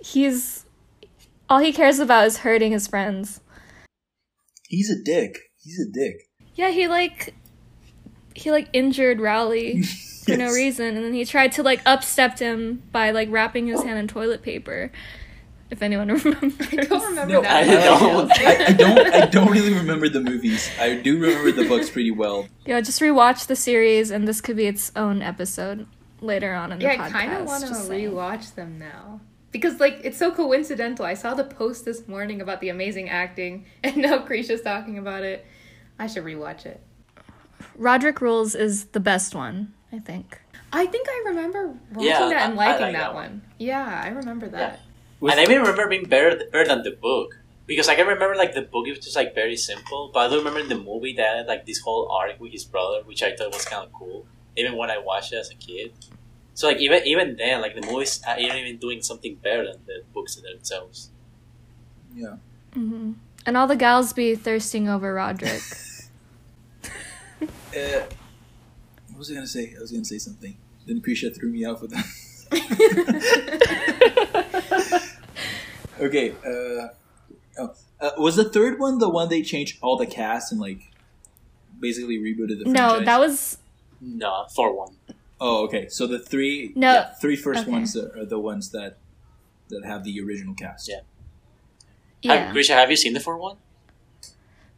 [0.03, 0.65] He's
[1.49, 3.39] all he cares about is hurting his friends.
[4.67, 5.37] He's a dick.
[5.63, 6.27] He's a dick.
[6.55, 7.33] Yeah, he like
[8.35, 12.83] he like injured Rowley for no reason, and then he tried to like upstepped him
[12.91, 14.91] by like wrapping his hand in toilet paper.
[15.71, 17.67] If anyone remembers, I don't remember No, that.
[17.67, 18.31] I don't.
[18.31, 19.13] I, I don't.
[19.13, 20.69] I don't really remember the movies.
[20.79, 22.47] I do remember the books pretty well.
[22.67, 25.87] Yeah, just rewatch the series, and this could be its own episode
[26.21, 26.97] later on in the podcast.
[26.97, 27.03] Yeah.
[27.05, 29.21] I kind of want to rewatch them now
[29.51, 31.03] because like it's so coincidental.
[31.05, 35.23] I saw the post this morning about the amazing acting, and now Krisha's talking about
[35.23, 35.45] it.
[35.97, 36.81] I should rewatch it.
[37.75, 40.39] Roderick Rules is the best one, I think.
[40.73, 43.23] I think I remember watching Yeah, that and I- I liking like that, that one.
[43.31, 43.41] one.
[43.59, 44.79] Yeah, I remember that.
[45.19, 47.39] Was- and I even remember being better, better than the book.
[47.67, 50.29] Because I can remember like the book it was just like very simple, but I
[50.29, 53.23] do remember in the movie that had, like this whole arc with his brother, which
[53.23, 54.27] I thought was kind of cool.
[54.55, 55.91] Even when I watched it as a kid,
[56.53, 60.03] so like even even then, like the movies are even doing something better than the
[60.13, 61.09] books in themselves.
[62.13, 62.35] Yeah.
[62.73, 63.13] hmm
[63.47, 65.63] And all the gals be thirsting over Roderick.
[67.75, 68.05] Uh,
[69.09, 69.73] what was I gonna say?
[69.77, 70.57] I was gonna say something.
[70.85, 72.05] Then Krisha threw me out with that.
[75.99, 76.31] okay.
[76.31, 76.87] Uh,
[77.59, 80.91] oh, uh, was the third one the one they changed all the cast and like
[81.79, 83.05] basically rebooted the no, franchise?
[83.05, 83.57] that was
[84.01, 84.95] No, for one.
[85.39, 85.87] Oh, okay.
[85.89, 86.93] So the three, No.
[86.93, 87.71] yeah, three first Okay.
[87.71, 88.97] ones are, are the ones that
[89.69, 90.87] that have the original cast.
[90.87, 90.99] Yeah.
[92.21, 92.45] yeah.
[92.47, 93.57] Have, Krisha, have you seen the for one?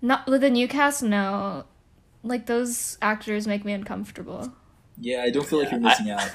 [0.02, 1.66] Not with the new cast, no.
[2.28, 4.52] Like those actors make me uncomfortable.
[5.00, 6.32] Yeah, I don't feel like you're Yeah, I- missing out.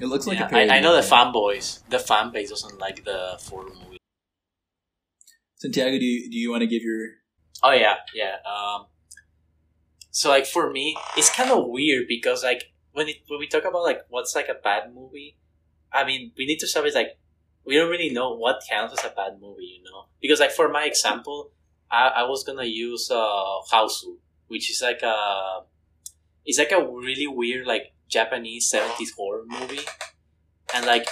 [0.00, 0.70] It looks like Yeah, a parody.
[0.70, 3.98] I, I know the fanboys, the fan base doesn't like the four movie.
[5.56, 7.08] Santiago, do you, do you want to give your?
[7.62, 8.36] Oh yeah, yeah.
[8.44, 8.86] Um,
[10.10, 13.64] so like for me, it's kind of weird because like when it, when we talk
[13.64, 15.38] about like what's like a bad movie,
[15.92, 17.18] I mean we need to start with like
[17.64, 20.06] we don't really know what counts as a bad movie, you know?
[20.20, 21.52] Because like for my example,
[21.90, 25.62] I, I was gonna use uh Hausu, which is like a
[26.44, 29.86] it's like a really weird like Japanese seventies horror movie,
[30.74, 31.08] and like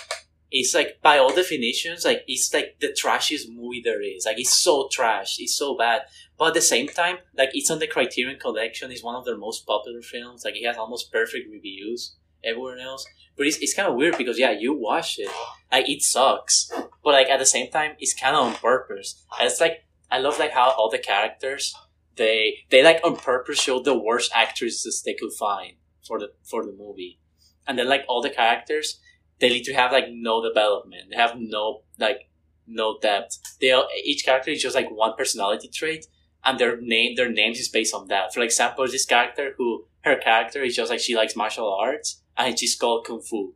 [0.50, 4.24] it's like by all definitions like it's like the trashiest movie there is.
[4.24, 6.02] Like it's so trash, it's so bad.
[6.38, 8.90] But at the same time, like it's on the Criterion Collection.
[8.90, 10.44] It's one of their most popular films.
[10.44, 13.06] Like it has almost perfect reviews everywhere else.
[13.36, 15.28] But it's, it's kind of weird because yeah, you watch it,
[15.72, 16.70] like it sucks.
[17.02, 19.24] But like at the same time, it's kind of on purpose.
[19.38, 21.74] And it's like I love like how all the characters
[22.16, 25.74] they they like on purpose show the worst actresses they could find
[26.06, 27.18] for the for the movie,
[27.66, 29.00] and then like all the characters
[29.40, 31.10] they need to have like no development.
[31.10, 32.28] They have no like
[32.66, 33.38] no depth.
[33.60, 36.06] They all, each character is just like one personality trait,
[36.44, 38.32] and their name their names is based on that.
[38.32, 42.58] For example, this character who her character is just like she likes martial arts and
[42.58, 43.54] she's called kung fu.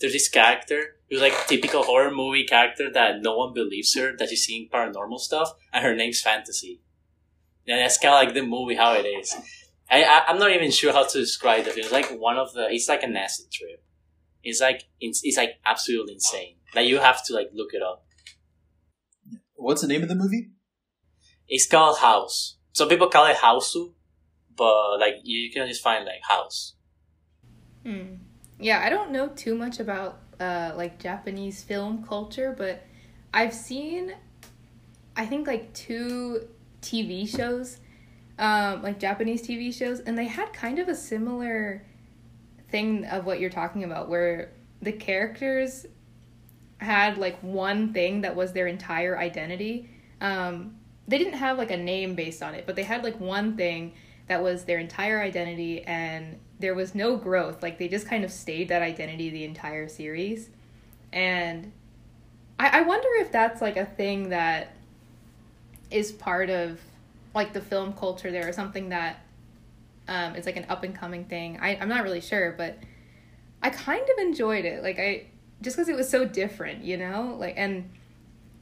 [0.00, 4.28] There's this character who's like typical horror movie character that no one believes her that
[4.28, 6.80] she's seeing paranormal stuff, and her name's Fantasy.
[7.68, 9.36] And that's kind of like the movie how it is.
[9.90, 11.84] I, I I'm not even sure how to describe the film.
[11.84, 12.68] It's like one of the.
[12.70, 13.84] It's like an acid trip.
[14.42, 16.56] It's like it's, it's like absolutely insane.
[16.74, 18.06] Like you have to like look it up.
[19.54, 20.50] What's the name of the movie?
[21.46, 22.56] It's called house.
[22.72, 23.92] Some people call it hausu,
[24.56, 26.74] but like you can just find like house.
[27.84, 28.14] Hmm.
[28.60, 32.84] Yeah, I don't know too much about uh, like Japanese film culture, but
[33.32, 34.14] I've seen,
[35.16, 36.48] I think like two
[36.82, 37.78] TV shows,
[38.38, 41.84] um, like Japanese TV shows, and they had kind of a similar
[42.70, 45.86] thing of what you're talking about, where the characters
[46.78, 49.90] had like one thing that was their entire identity.
[50.20, 53.56] Um, they didn't have like a name based on it, but they had like one
[53.56, 53.94] thing
[54.28, 57.62] that was their entire identity and there was no growth.
[57.62, 60.50] Like they just kind of stayed that identity the entire series.
[61.12, 61.72] And
[62.60, 64.76] I, I wonder if that's like a thing that
[65.90, 66.80] is part of
[67.34, 69.20] like the film culture there or something that
[70.08, 71.58] um, it's like an up and coming thing.
[71.60, 72.78] I, I'm not really sure, but
[73.62, 74.82] I kind of enjoyed it.
[74.82, 75.26] Like I
[75.60, 77.36] just because it was so different, you know?
[77.38, 77.90] Like and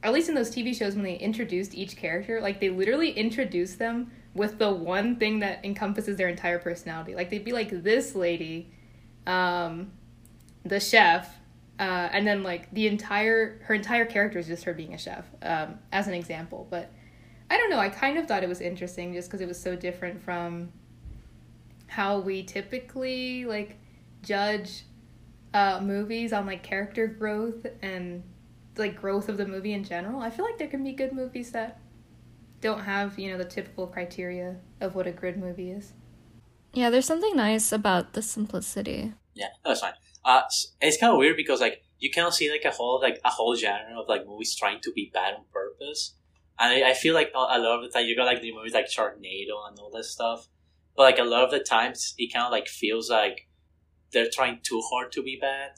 [0.03, 3.79] at least in those TV shows when they introduced each character, like they literally introduced
[3.79, 7.15] them with the one thing that encompasses their entire personality.
[7.15, 8.69] Like they'd be like this lady,
[9.25, 9.91] um,
[10.63, 11.27] the chef,
[11.79, 15.25] uh, and then like the entire her entire character is just her being a chef,
[15.41, 16.67] um, as an example.
[16.69, 16.91] But
[17.49, 17.79] I don't know.
[17.79, 20.71] I kind of thought it was interesting just because it was so different from
[21.87, 23.77] how we typically like
[24.21, 24.83] judge
[25.53, 28.23] uh, movies on like character growth and
[28.75, 30.21] like growth of the movie in general.
[30.21, 31.79] I feel like there can be good movies that
[32.59, 35.93] don't have you know the typical criteria of what a good movie is.
[36.73, 39.13] Yeah, there's something nice about the simplicity.
[39.33, 39.93] Yeah, that's fine.
[40.25, 40.41] Uh,
[40.81, 43.55] it's kind of weird because like you cannot see like a whole like a whole
[43.55, 46.15] genre of like movies trying to be bad on purpose,
[46.59, 48.73] and I, I feel like a lot of the time you got like the movies
[48.73, 50.47] like Sharknado and all this stuff,
[50.95, 53.47] but like a lot of the times it kind of like feels like
[54.11, 55.71] they're trying too hard to be bad,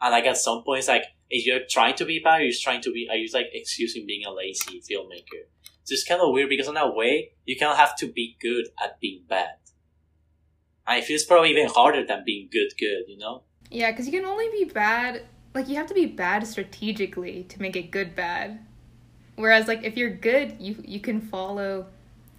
[0.00, 2.80] and like at some points like if you're trying to be bad, you're just trying
[2.82, 5.48] to be, are you like excusing being a lazy filmmaker?
[5.84, 8.36] So It's kind of weird because in that way you kind of have to be
[8.40, 9.56] good at being bad.
[10.86, 13.42] And it feels probably even harder than being good, good, you know?
[13.70, 15.22] Yeah, because you can only be bad,
[15.54, 18.60] like, you have to be bad strategically to make it good bad.
[19.36, 21.86] Whereas, like, if you're good, you you can follow.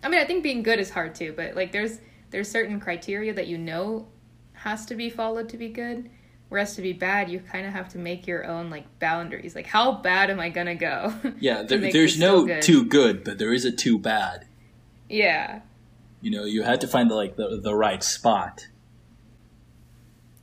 [0.04, 2.00] I mean, I think being good is hard too, but like, there's
[2.32, 4.08] there's certain criteria that you know
[4.54, 6.10] has to be followed to be good.
[6.50, 9.56] Whereas to be bad, you kind of have to make your own like boundaries.
[9.56, 11.14] Like, how bad am I gonna go?
[11.40, 12.62] Yeah, there, there's no good?
[12.62, 14.46] too good, but there is a too bad.
[15.10, 15.62] Yeah.
[16.22, 18.68] You know, you had to find the like the the right spot.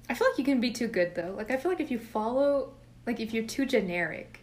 [0.08, 1.34] I feel like you can be too good though.
[1.36, 2.74] Like I feel like if you follow,
[3.06, 4.40] like if you're too generic,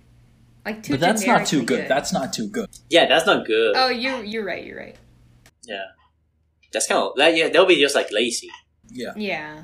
[0.66, 0.94] like too.
[0.94, 1.82] But that's not too good.
[1.82, 1.88] good.
[1.88, 2.70] That's not too good.
[2.90, 3.76] Yeah, that's not good.
[3.76, 4.64] Oh, you you're right.
[4.64, 4.96] You're right.
[5.64, 5.86] Yeah,
[6.72, 7.36] that's kind of that.
[7.36, 8.50] Yeah, they'll be just like lazy.
[8.92, 9.14] Yeah.
[9.16, 9.64] Yeah.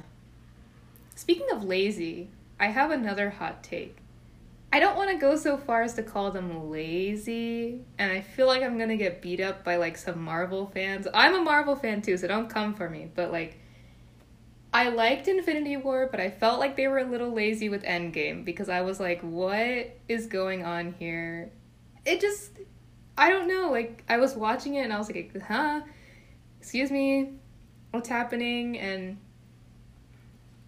[1.15, 2.29] Speaking of lazy,
[2.60, 3.97] I have another hot take.
[4.71, 8.45] I don't want to go so far as to call them lazy, and I feel
[8.45, 11.08] like I'm gonna get beat up by like some Marvel fans.
[11.13, 13.10] I'm a Marvel fan too, so don't come for me.
[13.15, 13.58] But like,
[14.75, 18.43] I liked Infinity War, but I felt like they were a little lazy with Endgame
[18.43, 21.49] because I was like, what is going on here?
[22.03, 22.51] It just,
[23.17, 23.71] I don't know.
[23.71, 25.79] Like, I was watching it and I was like, huh?
[26.59, 27.35] Excuse me,
[27.91, 28.77] what's happening?
[28.77, 29.17] And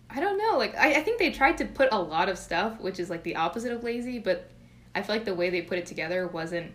[0.10, 0.58] I don't know.
[0.58, 3.24] Like I, I think they tried to put a lot of stuff, which is like
[3.24, 4.50] the opposite of lazy, but
[4.96, 6.72] I feel like the way they put it together wasn't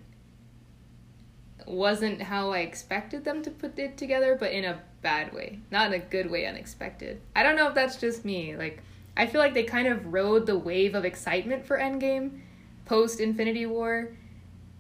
[1.67, 5.59] wasn't how I expected them to put it together, but in a bad way.
[5.71, 7.21] Not in a good way, unexpected.
[7.35, 8.57] I don't know if that's just me.
[8.57, 8.83] Like
[9.17, 12.41] I feel like they kind of rode the wave of excitement for Endgame
[12.85, 14.17] post Infinity War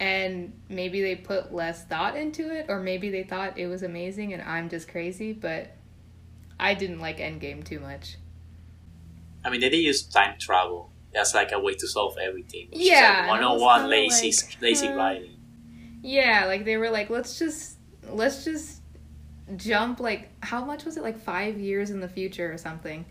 [0.00, 4.32] and maybe they put less thought into it or maybe they thought it was amazing
[4.32, 5.76] and I'm just crazy, but
[6.58, 8.16] I didn't like Endgame too much.
[9.44, 12.68] I mean, they did use time travel as like a way to solve everything.
[12.72, 15.31] yeah, one on one lazy like, lazy uh, writing.
[16.02, 18.82] Yeah, like they were like, let's just let's just
[19.56, 23.04] jump like how much was it like five years in the future or something,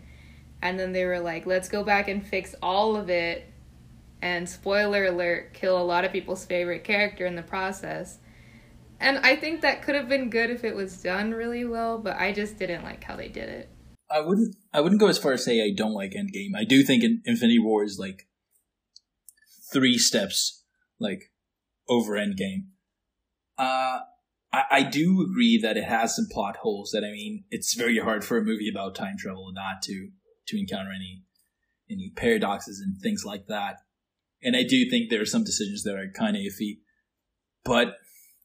[0.60, 3.46] and then they were like, let's go back and fix all of it,
[4.20, 8.18] and spoiler alert, kill a lot of people's favorite character in the process.
[9.00, 12.16] And I think that could have been good if it was done really well, but
[12.18, 13.68] I just didn't like how they did it.
[14.08, 14.54] I wouldn't.
[14.72, 16.54] I wouldn't go as far as say I don't like Endgame.
[16.54, 18.28] I do think Infinity War is like
[19.72, 20.62] three steps
[21.00, 21.32] like
[21.88, 22.66] over Endgame.
[23.58, 24.00] Uh,
[24.52, 26.90] I, I do agree that it has some plot holes.
[26.92, 30.10] That I mean, it's very hard for a movie about time travel not to
[30.48, 31.22] to encounter any
[31.90, 33.76] any paradoxes and things like that.
[34.42, 36.78] And I do think there are some decisions that are kind of iffy.
[37.64, 37.96] But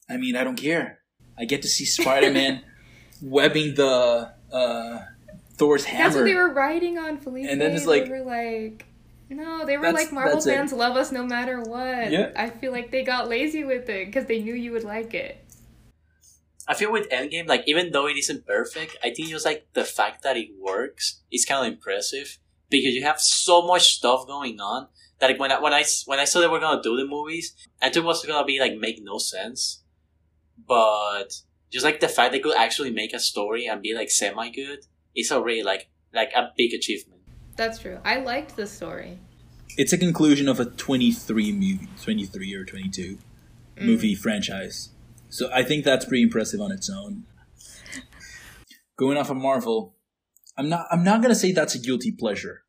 [0.09, 0.99] I mean, I don't care.
[1.37, 2.63] I get to see Spider Man
[3.21, 4.99] webbing the uh,
[5.55, 6.03] Thor's hammer.
[6.03, 7.47] That's what they were riding on, Felipe.
[7.49, 8.85] And then it's like, they were like,
[9.29, 10.77] no, they were like Marvel fans it.
[10.77, 12.11] love us no matter what.
[12.11, 12.31] Yeah.
[12.35, 15.43] I feel like they got lazy with it because they knew you would like it.
[16.67, 19.85] I feel with Endgame, like even though it isn't perfect, I think just like the
[19.85, 24.59] fact that it works is kind of impressive because you have so much stuff going
[24.59, 24.87] on
[25.19, 27.53] that like when I when I when I saw they were gonna do the movies,
[27.81, 29.83] I thought it was gonna be like make no sense,
[30.67, 34.49] but just like the fact they could actually make a story and be like semi
[34.49, 34.79] good
[35.15, 37.16] is already like like a big achievement.
[37.57, 37.99] That's true.
[38.05, 39.19] I liked the story.
[39.77, 43.17] It's a conclusion of a 23 movie, 23 or 22
[43.77, 43.85] mm.
[43.85, 44.89] movie franchise.
[45.29, 47.23] So I think that's pretty impressive on its own.
[48.95, 49.95] Going off of Marvel,
[50.57, 52.63] I'm not I'm not gonna say that's a guilty pleasure.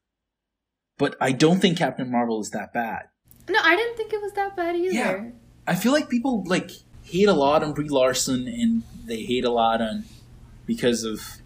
[0.98, 3.08] But I don't think Captain Marvel is that bad.
[3.48, 4.92] No, I didn't think it was that bad either.
[4.92, 5.24] Yeah.
[5.66, 6.70] I feel like people like
[7.04, 10.04] hate a lot on Brie Larson and they hate a lot on
[10.66, 11.38] because of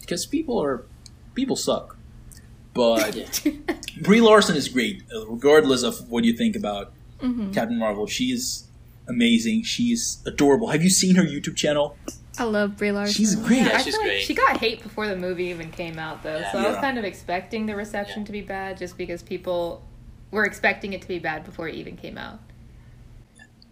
[0.00, 0.86] because people are
[1.34, 1.96] people suck.
[2.74, 3.42] But
[4.02, 7.52] Brie Larson is great, uh, regardless of what you think about Mm-hmm.
[7.52, 8.06] Captain Marvel.
[8.06, 8.66] She's
[9.06, 9.64] amazing.
[9.64, 10.68] She's adorable.
[10.68, 11.94] Have you seen her YouTube channel?
[12.38, 13.12] I love Brie Larson.
[13.14, 13.58] She's great.
[13.58, 14.22] Yeah, Yeah, she's feel like great.
[14.22, 16.38] she got hate before the movie even came out, though.
[16.38, 16.50] Yeah.
[16.52, 16.80] so I was Yeah.
[16.80, 18.26] kind of expecting the reception Yeah.
[18.26, 19.82] to be bad, just because people
[20.30, 22.38] were expecting it to be bad before it even came out.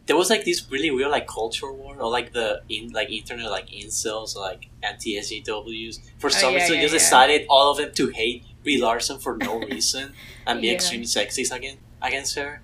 [0.07, 3.51] There was like this really weird like culture war or like the in like internet
[3.51, 6.01] like incels like anti SJWs.
[6.19, 6.99] For some Oh, yeah, reason, yeah, just yeah.
[6.99, 10.13] decided all of them to hate Brie Larson for no reason
[10.47, 10.75] and be Yeah.
[10.75, 12.61] extremely sexist again against her.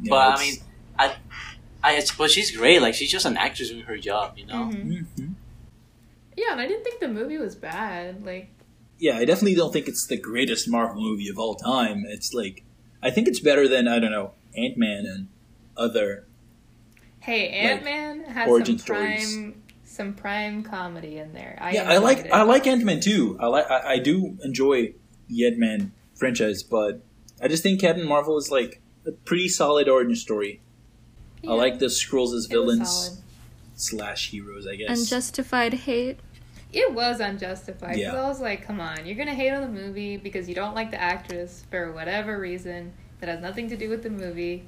[0.00, 0.54] Yeah, but I mean,
[0.98, 1.16] I,
[1.82, 2.80] I, but she's great.
[2.80, 4.70] Like she's just an actress doing her job, you know.
[4.72, 5.04] Mhm.
[5.18, 5.34] Mhm.
[6.34, 8.24] Yeah, and I didn't think the movie was bad.
[8.24, 8.48] Like,
[8.98, 12.04] yeah, I definitely don't think it's the greatest Marvel movie of all time.
[12.08, 12.62] It's like
[13.02, 15.28] I think it's better than I don't know Ant Man and
[15.76, 16.24] other.
[17.20, 19.54] hey, Ant Man has origin some prime, stories.
[19.84, 21.58] some prime comedy in there.
[21.60, 22.32] I yeah, I like it.
[22.32, 23.36] I like Ant Man too.
[23.40, 24.94] I like I, I do enjoy
[25.34, 27.00] the Ant Man franchise, but
[27.42, 30.60] I just think Captain Marvel is like a pretty solid origin story.
[31.42, 33.20] Yeah, I like the Skrulls as villains
[33.74, 34.66] slash heroes.
[34.66, 34.98] I guess.
[34.98, 36.20] Unjustified hate.
[36.72, 37.90] It was unjustified.
[37.92, 38.14] 'cause Yeah.
[38.20, 40.90] I was like, come on, you're gonna hate on the movie because you don't like
[40.90, 44.64] the actress for whatever reason that has nothing to do with the movie.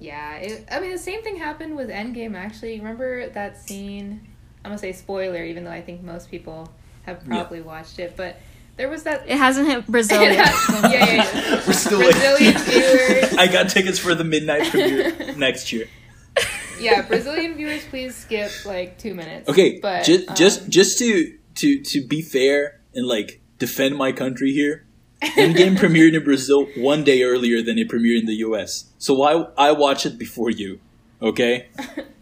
[0.00, 2.34] Yeah, it, I mean the same thing happened with Endgame.
[2.34, 4.26] Actually, remember that scene?
[4.64, 6.68] I'm gonna say spoiler, even though I think most people
[7.02, 7.28] have Yeah.
[7.28, 8.14] probably watched it.
[8.16, 8.36] But
[8.76, 9.28] there was that.
[9.28, 10.36] It hasn't hit Brazil yet.
[10.70, 11.62] yeah, yeah, yeah.
[11.66, 13.34] We're still like- Brazilian viewers.
[13.38, 15.86] I got tickets for the midnight premiere next year.
[16.80, 19.48] Yeah, Brazilian viewers, please skip like two minutes.
[19.48, 24.12] Okay, but just um, just just to to to be fair and like defend my
[24.12, 24.84] country here.
[25.22, 28.90] Endgame premiered in Brazil one day earlier than it premiered in the US.
[28.98, 30.80] So I I watch it before you.
[31.22, 31.68] Okay?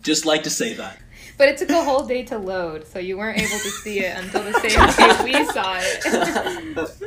[0.02, 0.98] Just like to say that.
[1.42, 4.16] But it took a whole day to load, so you weren't able to see it
[4.16, 7.02] until the same day we saw it.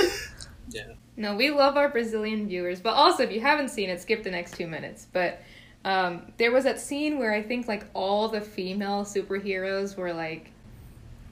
[0.70, 0.82] yeah.
[1.16, 4.32] no, we love our Brazilian viewers, but also if you haven't seen it, skip the
[4.32, 5.06] next two minutes.
[5.12, 5.40] But
[5.84, 10.50] um, there was that scene where I think like all the female superheroes were like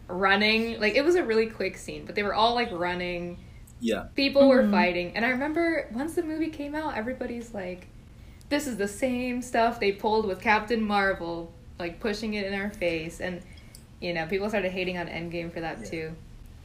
[0.07, 0.79] running.
[0.79, 3.39] Like it was a really quick scene, but they were all like running.
[3.81, 4.05] Yeah.
[4.15, 4.71] People were Mhm.
[4.71, 7.89] fighting, and I remember once the movie came out, everybody's like,
[8.51, 12.71] "This is the same stuff they pulled with Captain Marvel, like pushing it in our
[12.71, 13.41] face." And
[14.01, 15.91] you know, people started hating on Endgame for that Yeah.
[15.91, 16.13] too.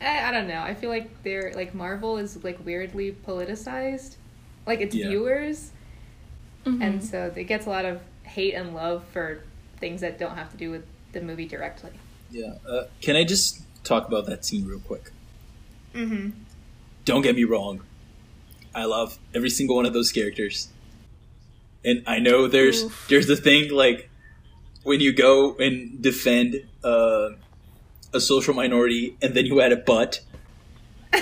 [0.01, 0.61] I, I don't know.
[0.61, 4.15] I feel like they're like Marvel is like weirdly politicized,
[4.67, 5.09] like its Yeah.
[5.09, 5.71] viewers,
[6.65, 6.81] Mhm.
[6.83, 9.41] and so it gets a lot of hate and love for
[9.79, 11.91] things that don't have to do with the movie directly.
[12.29, 12.53] Yeah.
[12.67, 15.11] Uh, can I just talk about that scene real quick?
[15.93, 16.29] Mm-hmm.
[17.05, 17.81] Don't get me wrong.
[18.75, 20.67] I love every single one of those characters.
[21.83, 23.07] And I know there's Oof.
[23.09, 24.09] there's the thing like
[24.83, 27.29] when you go and defend uh,
[28.13, 30.21] a social minority and then you add a but.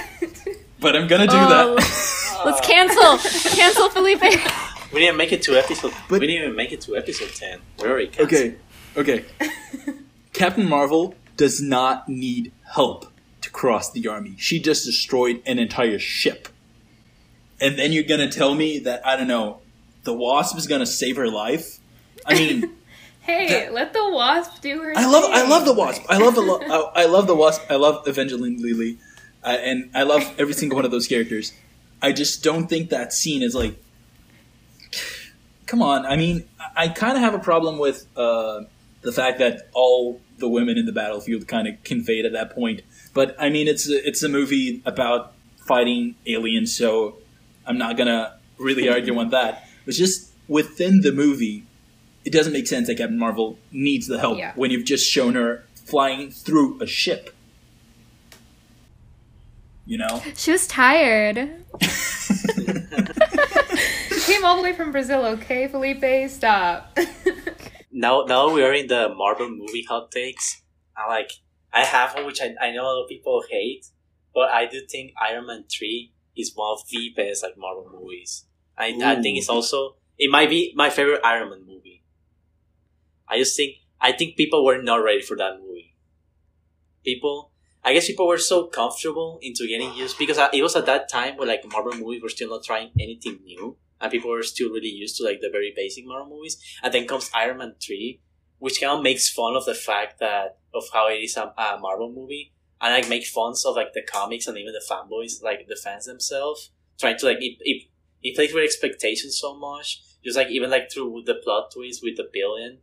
[0.82, 2.42] But I'm gonna do Oh, that.
[2.46, 3.18] Let's cancel.
[3.52, 4.22] cancel Felipe.
[4.94, 5.92] We didn't make it to episode.
[6.08, 7.60] But- we didn't even make it to episode ten.
[7.78, 8.56] We're already canceled.
[8.98, 9.24] okay.
[9.42, 9.94] Okay.
[10.34, 13.08] Captain Marvel does not need help
[13.42, 14.36] to cross the army.
[14.38, 16.48] She just destroyed an entire ship.
[17.60, 19.60] And then you're gonna tell me that I don't know,
[20.06, 21.80] the Wasp is gonna save her life?
[22.26, 22.72] I mean,
[23.30, 24.94] Hey, That- let the wasp do her.
[24.96, 26.02] I love I love the Wasp.
[26.10, 27.62] I love the lo- I, I love the Wasp.
[27.70, 28.98] I love Evangeline Lilly,
[29.44, 31.54] uh, and I love every single one of those characters.
[32.02, 33.76] I just don't think that scene is like.
[35.68, 38.62] Come on, I mean, I, I kind of have a problem with uh,
[39.02, 42.82] the fact that all the women in the battlefield kind of conveyed at that point.
[43.14, 45.34] But I mean, it's a, it's a movie about
[45.68, 47.18] fighting aliens, so
[47.68, 49.68] I'm not gonna really argue on that.
[49.86, 51.66] It's just within the movie,
[52.26, 54.54] it doesn't make sense that Captain Marvel needs the help Yeah.
[54.56, 57.36] when you've just shown her flying through a ship.
[59.86, 60.22] You know?
[60.36, 61.50] She was tired.
[64.10, 66.30] She came all the way from Brazil, okay, Felipe?
[66.30, 66.98] Stop.
[67.92, 70.62] now now we are in the Marvel movie hot takes.
[70.96, 71.32] I like
[71.74, 73.86] I have one which I, I know a lot of people hate,
[74.34, 78.46] but I do think Iron Man three is one of the best like Marvel movies.
[78.78, 81.69] I I think it's also it might be my favorite Iron Man movie.
[83.30, 85.96] I just think I think people were not ready for that movie.
[87.04, 87.52] People,
[87.84, 91.10] I guess people were so comfortable into getting used because uh, it was at that
[91.10, 94.70] time where like Marvel movies were still not trying anything new, and people were still
[94.70, 96.58] really used to like the very basic Marvel movies.
[96.84, 98.22] And then comes Iron Man three,
[98.58, 101.78] which kind of makes fun of the fact that of how it is a, a
[101.80, 105.68] Marvel movie, and like make fun of like the comics and even the fanboys, like
[105.68, 107.88] the fans themselves, trying to like it it,
[108.22, 110.02] it plays with expectations so much.
[110.24, 112.80] Just like even like through the plot twist with the billion,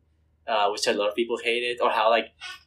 [0.47, 2.27] uh, which a lot of people hated, or how like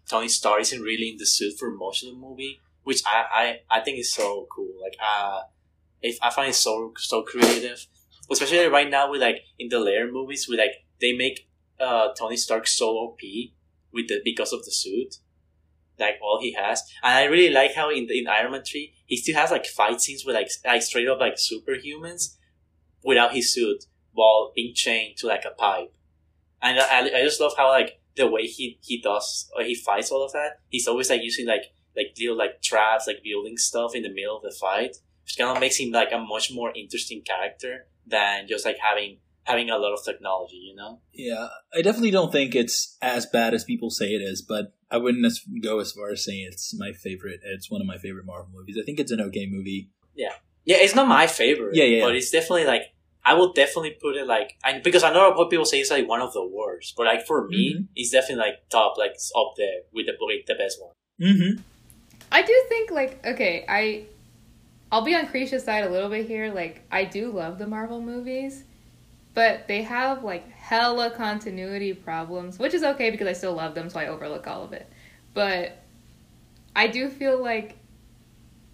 [0.09, 3.77] Tony Stark isn't really in the suit for most of the movie, which I I,
[3.80, 4.73] I think is so cool.
[4.82, 5.41] Like uh,
[6.01, 7.86] if I find it so so creative,
[8.32, 11.47] especially right now with like in the layer movies, with like they make
[11.80, 13.19] uh Tony Stark so OP
[13.93, 15.15] with the because of the suit,
[15.99, 18.93] like all he has, and I really like how in the, in Iron Man three
[19.05, 22.36] he still has like fight scenes with like like straight up like superhumans
[23.03, 25.93] without his suit while being chained to like a pipe
[26.62, 30.12] and I, I just love how like the way he he does or he fights
[30.12, 30.60] all of that.
[30.70, 31.64] He's always like using like
[31.95, 35.49] like little like traps, like building stuff in the middle of the fight, which kind
[35.49, 39.78] of makes him like a much more interesting character than just like having having a
[39.78, 40.57] lot of technology.
[40.57, 40.99] You know?
[41.14, 44.97] Yeah, I definitely don't think it's as bad as people say it is, but I
[44.97, 47.39] wouldn't as- go as far as saying it's my favorite.
[47.43, 48.78] It's one of my favorite Marvel movies.
[48.80, 49.89] I think it's an okay movie.
[50.16, 50.34] Yeah,
[50.66, 51.76] yeah, it's not my favorite.
[51.76, 52.03] Yeah, yeah.
[52.03, 52.93] But it's definitely like
[53.30, 56.07] I will definitely put it like I, because I know what people say it's like
[56.07, 57.88] one of the worst, but like for me, Mhm.
[57.95, 60.93] it's definitely like top, like it's up there with the with the best one.
[61.21, 61.61] Mm-hmm.
[62.32, 64.05] I do think like okay, I
[64.91, 66.51] I'll be on Krisha's side a little bit here.
[66.61, 68.63] Like I do love the Marvel movies,
[69.36, 73.89] but they have like hella continuity problems, which is okay because I still love them,
[73.91, 74.88] so I overlook all of it.
[75.36, 75.77] But
[76.75, 77.77] I do feel like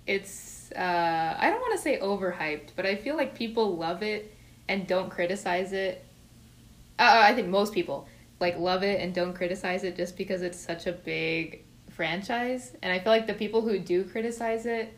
[0.07, 4.31] it's uh I don't want to say overhyped, but I feel like people love it
[4.67, 6.05] and don't criticize it.
[6.97, 8.07] Uh, I think most people
[8.39, 12.73] like love it and don't criticize it just because it's such a big franchise.
[12.81, 14.93] And i feel like the people who do criticize it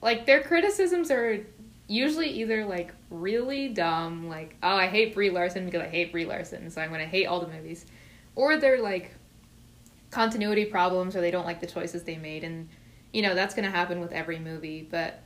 [0.00, 1.46] like their criticisms are
[1.86, 6.24] usually either like really dumb like oh i hate brie larson because i hate brie
[6.24, 7.86] larson so i'm gonna hate all the movies.
[8.34, 9.14] Or they're like
[10.10, 12.44] continuity problems or they don't like the choices they made.
[12.44, 12.68] And
[13.12, 14.86] you know that's gonna happen with every movie.
[14.90, 15.20] But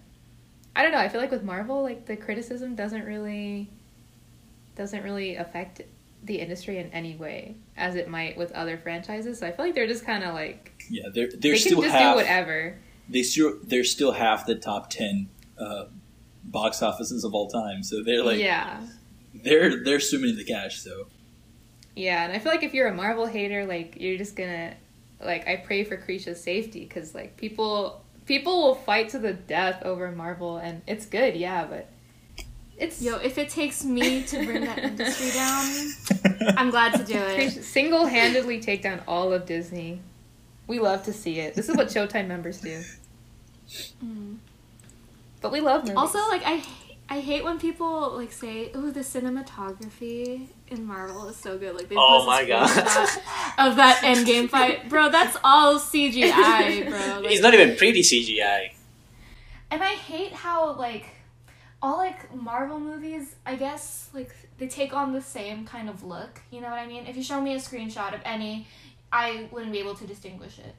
[0.76, 3.68] i don't know i feel like with marvel like the criticism doesn't really
[4.76, 5.80] doesn't really affect
[6.26, 9.38] the industry in any way as it might with other franchises.
[9.38, 12.12] So I feel like they're just kind of like Yeah, they're they're they still half.
[12.14, 12.78] do whatever.
[13.08, 15.86] They still they're still half the top ten uh,
[16.44, 17.82] box offices of all time.
[17.82, 18.80] So they're like yeah,
[19.34, 20.80] they're they're swimming in the cash.
[20.80, 21.06] So
[21.94, 24.74] yeah, and I feel like if you're a Marvel hater, like you're just gonna
[25.20, 29.82] like I pray for Krisha's safety because like people people will fight to the death
[29.82, 31.88] over Marvel and it's good, yeah, but
[32.76, 37.16] it's Yo, if it takes me to bring that industry down, I'm glad to do
[37.16, 37.50] it.
[37.64, 40.00] single handedly take down all of Disney.
[40.66, 41.54] We love to see it.
[41.54, 42.82] This is what Showtime members do.
[44.04, 44.36] Mm.
[45.40, 45.96] But we love movies.
[45.96, 46.62] Also, like I,
[47.08, 51.88] I hate when people like say, "Oh, the cinematography in Marvel is so good." Like
[51.88, 52.68] they Oh post a my God.
[52.68, 55.10] screenshot of that Endgame fight, bro.
[55.10, 57.20] That's all CGI, bro.
[57.22, 58.72] Like, it's not even pretty CGI.
[59.70, 61.06] And I hate how like
[61.80, 66.40] all like Marvel movies, I guess like they take on the same kind of look.
[66.50, 67.06] You know what I mean?
[67.06, 68.66] If you show me a screenshot of any,
[69.12, 70.74] I wouldn't be able to distinguish it.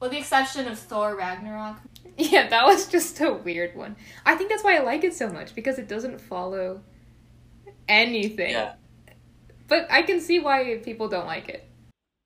[0.00, 1.76] With the exception of Thor Ragnarok.
[2.16, 3.96] Yeah, that was just a weird one.
[4.26, 6.82] I think that's why I like it so much because it doesn't follow
[7.88, 8.50] anything.
[8.50, 8.74] Yeah.
[9.68, 11.68] But I can see why people don't like it.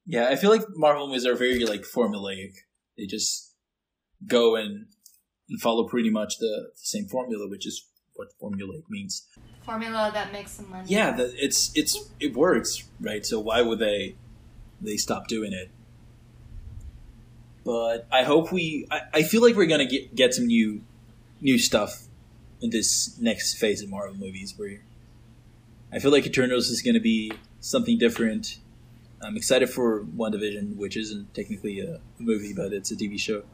[0.06, 2.54] yeah, I feel like Marvel movies are very like formulaic.
[2.96, 3.54] They just
[4.26, 4.86] go and,
[5.48, 9.26] and follow pretty much the, the same formula, which is what formulaic means.
[9.64, 10.86] Formula that makes some money.
[10.88, 13.24] Yeah, the, it's it's it works, right?
[13.26, 14.16] So why would they
[14.80, 15.70] they stop doing it?
[17.64, 18.86] But I hope we.
[18.90, 20.82] I, I feel like we're gonna get get some new
[21.40, 22.04] new stuff
[22.60, 24.54] in this next phase of Marvel movies.
[24.56, 24.80] Where
[25.92, 28.58] I feel like Eternals is gonna be something different.
[29.22, 33.44] I'm excited for WandaVision, which isn't technically a movie, but it's a TV show.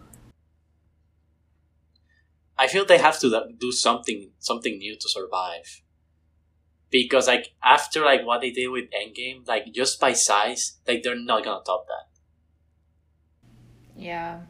[2.58, 5.80] I feel they have to do something something new to survive.
[6.90, 11.14] Because like after like what they did with Endgame, like just by size, like they're
[11.16, 12.09] not gonna top that.
[14.00, 14.40] Yeah.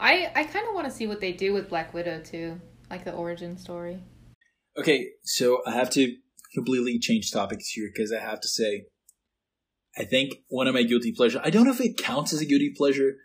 [0.00, 3.04] I I kind of want to see what they do with Black Widow too, like
[3.04, 3.98] the origin story.
[4.78, 6.14] Okay, so I have to
[6.54, 8.86] completely change topics here because I have to say,
[9.96, 11.40] I think one of my guilty pleasure.
[11.42, 13.16] I don't know if it counts as a guilty pleasure.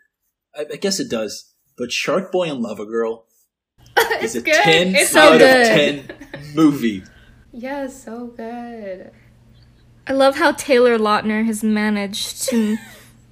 [0.56, 1.52] I, I guess it does.
[1.78, 3.26] But Shark Boy and Lava Girl
[4.20, 4.54] is a good.
[4.54, 5.60] ten It's so out good.
[5.60, 5.66] of
[6.08, 7.04] ten movie.
[7.52, 9.12] Yeah, so good.
[10.08, 12.76] I love how Taylor Lautner has managed to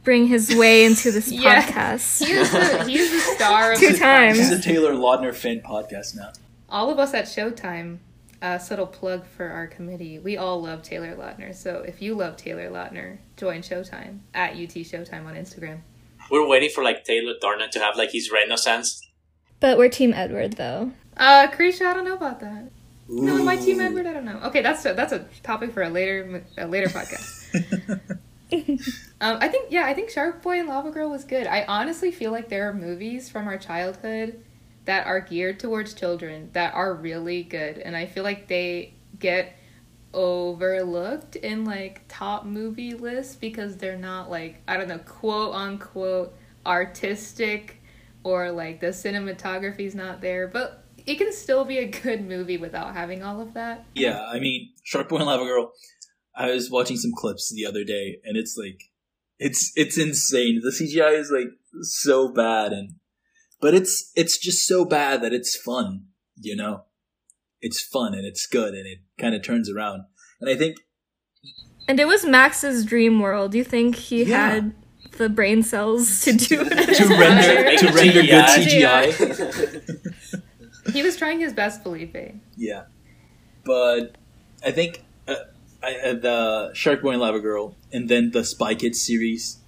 [0.05, 1.63] bring his way into this Yeah.
[1.63, 2.25] podcast.
[2.27, 4.39] He's is the, he is the star of Two this times.
[4.39, 6.33] This is a Taylor Lautner fan podcast now.
[6.69, 7.99] All of us at Showtime,
[8.41, 10.19] uh, subtle plug for our committee.
[10.19, 11.55] We all love Taylor Lautner.
[11.55, 15.81] So if you love Taylor Lautner, join Showtime at UT Showtime on Instagram.
[16.31, 19.07] We're waiting for like Taylor Dornan to have like his renaissance.
[19.61, 20.93] But we're Team Edward, though.
[21.17, 22.71] Uh, Krisha, I don't know about that.
[23.09, 24.41] No, in my team Edward, I don't know.
[24.45, 28.01] Okay, that's a, that's a topic for a later a later podcast.
[29.23, 31.47] um, I think yeah, I think Shark Boy and Lava Girl was good.
[31.47, 34.45] I honestly feel like there are movies from our childhood
[34.85, 39.57] that are geared towards children that are really good, and I feel like they get
[40.13, 46.35] overlooked in like top movie lists because they're not like I don't know quote unquote
[46.67, 47.81] artistic
[48.25, 52.95] or like the cinematography's not there, but it can still be a good movie without
[52.95, 53.85] having all of that.
[53.95, 55.73] Yeah, I mean, Shark Boy and Lava Girl.
[56.35, 58.92] I was watching some clips the other day, and it's like,
[59.39, 60.61] it's it's insane.
[60.63, 61.49] The CGI is like
[61.83, 62.95] so bad, and
[63.61, 66.07] but it's it's just so bad that it's fun.
[66.37, 66.85] You know,
[67.61, 70.03] it's fun and it's good, and it kind of turns around.
[70.41, 70.77] And I think
[71.89, 73.53] And it was Max's dream world.
[73.53, 74.51] Do You think he Yeah.
[74.51, 74.75] had
[75.19, 76.95] the brain cells to do it?
[76.97, 79.13] to render to render good CGI.
[79.13, 80.43] CGI.
[80.93, 82.17] He was trying his best, Felipe.
[82.57, 82.87] Yeah,
[83.65, 84.17] but
[84.65, 85.37] I think uh,
[85.83, 89.59] I, uh, the Shark Boy and Lava Girl, and then the Spy Kids series.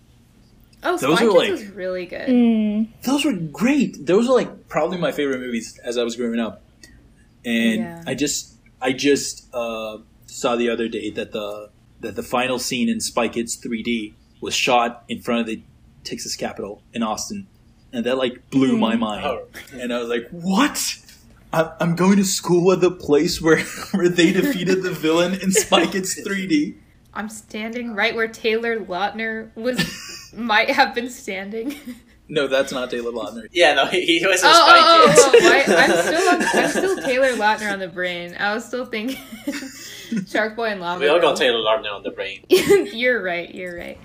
[0.83, 2.29] Oh, Those Spy Kids like- was really good.
[2.29, 2.89] Mm.
[3.03, 4.07] Those were great.
[4.07, 6.63] Those were like probably my favorite movies as I was growing up.
[7.45, 8.03] And Yeah.
[8.07, 12.89] I just I just uh, saw the other day that the that the final scene
[12.89, 14.13] in Spy Kids 3D
[14.43, 15.63] was shot in front of the
[16.05, 17.47] Texas Capitol in Austin,
[17.93, 19.25] and that like blew my mind.
[19.25, 19.47] Oh.
[19.73, 20.99] And I was like, "What?
[21.55, 23.61] I- I'm going to school at the place where
[23.93, 26.77] where they defeated the villain in Spy Kids 3D."
[27.17, 29.79] I'm standing right where Taylor Lautner was
[30.35, 31.77] might have been standing.
[32.27, 33.47] No, that's not Taylor Lautner.
[33.53, 35.21] Yeah, no, he, he was a oh, Spy oh, Kids.
[35.23, 38.35] oh, oh, why- I'm still on, I'm still Taylor Lautner on the brain.
[38.39, 39.21] I was still thinking
[40.27, 41.01] Shark Boy and Lava.
[41.01, 41.31] we all Girl.
[41.33, 42.45] got Taylor Lautner on the brain.
[42.49, 43.55] you're right.
[43.55, 43.99] You're right.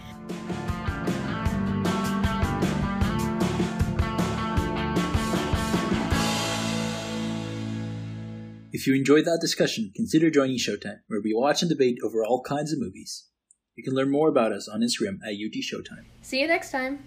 [8.79, 12.41] If you enjoyed that discussion, consider joining Showtime, where we watch and debate over all
[12.41, 13.25] kinds of movies.
[13.75, 16.05] You can learn more about us on Instagram at UT Showtime.
[16.21, 17.03] See you next time.